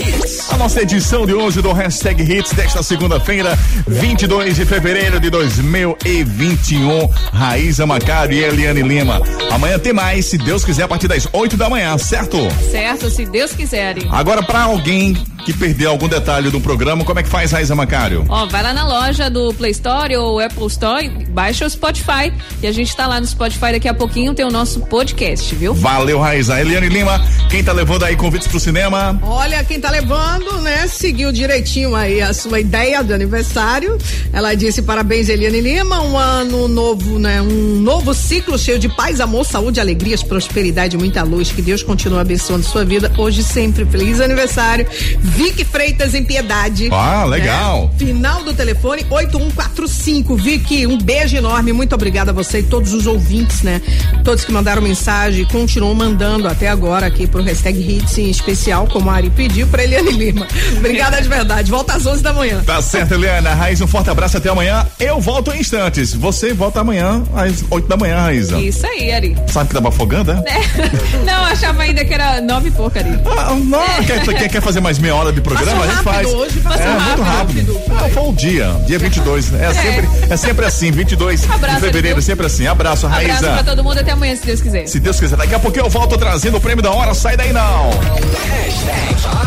a 0.51 0.57
nossa 0.57 0.81
edição 0.81 1.27
de 1.27 1.35
hoje 1.35 1.61
do 1.61 1.71
Hashtag 1.71 2.23
Hits 2.23 2.53
desta 2.55 2.83
segunda-feira, 2.83 3.59
22 3.87 4.57
de 4.57 4.65
fevereiro 4.65 5.21
de 5.21 5.29
2021. 5.29 7.07
Raíza 7.33 7.87
Macário 7.87 8.35
e 8.35 8.43
Eliane 8.43 8.81
Lima. 8.83 9.21
Amanhã 9.51 9.79
tem 9.79 9.93
mais, 9.93 10.27
se 10.27 10.39
Deus 10.39 10.65
quiser, 10.65 10.85
a 10.85 10.89
partir 10.89 11.09
das 11.09 11.29
8 11.31 11.59
da 11.59 11.69
manhã, 11.69 11.99
certo? 11.99 12.39
Certo, 12.71 13.11
se 13.11 13.27
Deus 13.27 13.53
quiserem. 13.53 14.09
Agora, 14.11 14.43
para 14.43 14.63
alguém 14.63 15.15
que 15.45 15.53
perdeu 15.53 15.91
algum 15.91 16.09
detalhe 16.09 16.51
do 16.51 16.61
programa, 16.61 17.05
como 17.05 17.19
é 17.19 17.23
que 17.23 17.29
faz, 17.29 17.53
Raíza 17.53 17.75
Macário? 17.75 18.25
Ó, 18.29 18.47
vai 18.47 18.63
lá 18.63 18.73
na 18.73 18.87
loja 18.87 19.31
do 19.31 19.53
Play 19.55 19.73
Store 19.73 20.15
ou 20.17 20.39
Apple 20.41 20.67
Store, 20.67 21.09
baixa 21.29 21.67
o 21.67 21.71
Spotify 21.71 22.33
e 22.63 22.67
a 22.67 22.73
gente 22.73 22.95
tá 22.95 23.07
lá 23.07 23.21
no 23.21 23.27
Spotify 23.27 23.73
daqui 23.73 23.89
a 23.89 23.95
pouquinho 23.95 24.35
tem 24.35 24.45
o 24.45 24.51
nosso 24.51 24.81
podcast, 24.81 25.55
viu? 25.55 25.75
Valeu, 25.75 26.19
Raíza. 26.19 26.61
Eliane 26.61 26.89
Lima, 26.89 27.21
quem 27.49 27.63
tá 27.63 27.73
levando 27.73 28.05
aí 28.05 28.17
convites 28.17 28.49
pro 28.49 28.61
cinema? 28.61 29.19
Olha, 29.23 29.63
quem 29.65 29.81
tá 29.81 29.91
levando, 29.91 30.61
né, 30.61 30.87
seguiu 30.87 31.33
direitinho 31.33 31.95
aí 31.95 32.21
a 32.21 32.33
sua 32.33 32.61
ideia 32.61 33.03
do 33.03 33.15
aniversário. 33.15 33.99
Ela 34.33 34.55
disse 34.55 34.83
parabéns, 34.83 35.29
Eliane 35.29 35.61
Lima, 35.61 36.03
um 36.03 36.17
ano 36.17 36.69
novo, 36.69 37.19
né, 37.19 37.41
um 37.41 37.81
novo 37.81 38.15
ciclo 38.15 38.59
cheio 38.59 38.79
de 38.79 38.89
paz, 38.89 39.21
amor, 39.21 39.45
saúde, 39.45 39.81
alegrias, 39.81 40.23
prosperidade, 40.23 40.97
muita 40.97 41.23
luz. 41.23 41.51
Que 41.51 41.63
Deus 41.63 41.83
continue 41.83 42.19
abençoando 42.19 42.65
sua 42.65 42.85
vida 42.85 43.13
hoje 43.17 43.41
e 43.41 43.45
sempre. 43.45 43.85
Feliz 43.87 44.21
aniversário. 44.21 44.87
Vicky 45.31 45.65
Freitas 45.65 46.15
em 46.15 46.25
Piedade. 46.25 46.89
Ah, 46.93 47.25
legal. 47.25 47.85
né? 47.85 47.91
Final 47.99 48.43
do 48.45 48.53
telefone 48.55 49.05
8145. 49.11 50.37
Vicky, 50.37 50.87
um 50.87 50.99
beijo 50.99 51.37
enorme. 51.37 51.73
Muito 51.73 51.95
obrigada 51.95 52.31
a 52.31 52.35
você 52.35 52.59
e 52.61 52.63
todos 52.63 52.93
os 52.93 53.07
ouvintes, 53.07 53.63
né? 53.63 53.81
Todos 54.25 54.45
que 54.45 54.53
mandaram 54.53 54.83
mensagem, 54.83 55.45
continuam 55.47 55.95
mandando 55.95 56.49
até 56.49 56.69
agora 56.69 57.07
aqui 57.07 57.27
pro 57.27 57.43
hashtag 57.43 57.81
Hits 57.81 58.19
em 58.19 58.31
especial, 58.31 58.87
como 58.87 59.11
a 59.11 59.15
Ari 59.15 59.31
pediu 59.31 59.67
pra 59.67 59.83
Eliane 59.85 60.11
Lima. 60.13 60.47
Obrigada 60.77 61.21
de 61.21 61.29
verdade. 61.29 61.71
Volta 61.71 61.95
às 61.95 62.05
11 62.07 62.23
da 62.23 62.33
manhã. 62.33 62.63
Tá 62.65 62.81
certo, 62.83 63.15
Eliana. 63.15 63.55
Raiz, 63.55 63.81
um 63.81 63.87
forte 63.87 64.11
abraço 64.11 64.37
até 64.37 64.49
amanhã. 64.49 64.87
Eu 64.99 65.21
volto 65.21 65.53
em 65.53 65.61
instantes. 65.61 66.13
Você 66.15 66.53
volta 66.53 66.81
amanhã 66.81 67.23
às 67.35 67.65
8 67.71 67.89
da 67.89 67.97
manhã, 67.97 68.21
Raíza. 68.21 68.59
Isso 68.61 68.87
aí, 68.87 69.13
Ari. 69.13 69.37
Sabe 69.49 69.69
que 69.69 69.75
tava 69.75 69.89
afogando, 69.89 70.33
é? 70.33 70.43
É. 70.47 71.25
Não, 71.25 71.45
achava 71.45 71.83
ainda 71.83 72.05
que 72.05 72.13
era 72.15 72.41
nove 72.41 72.69
e 72.69 72.73
pouco, 72.73 72.99
Ari. 72.99 73.11
Ah, 73.27 73.55
não, 73.55 74.05
quer, 74.05 74.23
quer, 74.25 74.49
quer 74.49 74.61
fazer 74.63 74.81
mais 74.81 74.99
meia 74.99 75.15
hora 75.21 75.33
de 75.33 75.41
programa? 75.41 75.81
Passou 75.81 75.83
a 75.83 75.87
gente 75.95 76.05
rápido 76.05 76.31
faz. 76.31 76.35
hoje, 76.35 76.61
passou 76.61 76.83
é, 76.87 76.99
muito 77.01 77.23
rápido. 77.23 77.75
rápido. 77.75 77.81
Ah, 78.05 78.09
foi 78.13 78.23
o 78.29 78.33
dia, 78.33 78.77
dia 78.87 78.99
22. 78.99 79.53
É, 79.55 79.75
Sempre, 79.75 80.09
é 80.31 80.37
sempre 80.37 80.67
assim, 80.67 80.91
22 80.91 81.45
Abraço, 81.51 81.75
de 81.77 81.81
fevereiro, 81.87 82.21
sempre 82.23 82.47
assim. 82.47 82.67
Abraço, 82.67 83.07
Raíza. 83.07 83.35
Abraço 83.37 83.55
pra 83.55 83.65
todo 83.75 83.85
mundo 83.85 83.99
até 83.99 84.11
amanhã, 84.13 84.35
se 84.37 84.47
Deus 84.47 84.61
quiser. 84.61 84.87
Se 84.87 84.99
Deus 85.01 85.19
quiser, 85.21 85.37
daqui 85.37 85.55
a 85.55 85.59
pouquinho 85.59 85.87
eu 85.87 85.91
volto 85.91 86.17
trazendo 86.19 86.57
o 86.57 86.61
prêmio 86.61 86.83
da 86.83 86.91
hora. 86.91 87.15
Sai 87.15 87.37
daí 87.37 87.53
não. 87.53 87.91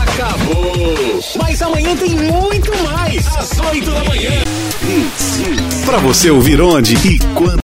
Acabou. 0.03 1.19
Mas 1.41 1.61
amanhã 1.61 1.95
tem 1.95 2.15
muito 2.15 2.71
mais. 2.83 3.25
Às 3.37 3.59
8 3.59 3.91
da 3.91 4.03
manhã. 4.05 4.31
Pra 5.85 5.97
você 5.97 6.29
ouvir 6.29 6.61
onde 6.61 6.95
e 6.95 7.19
quando. 7.33 7.51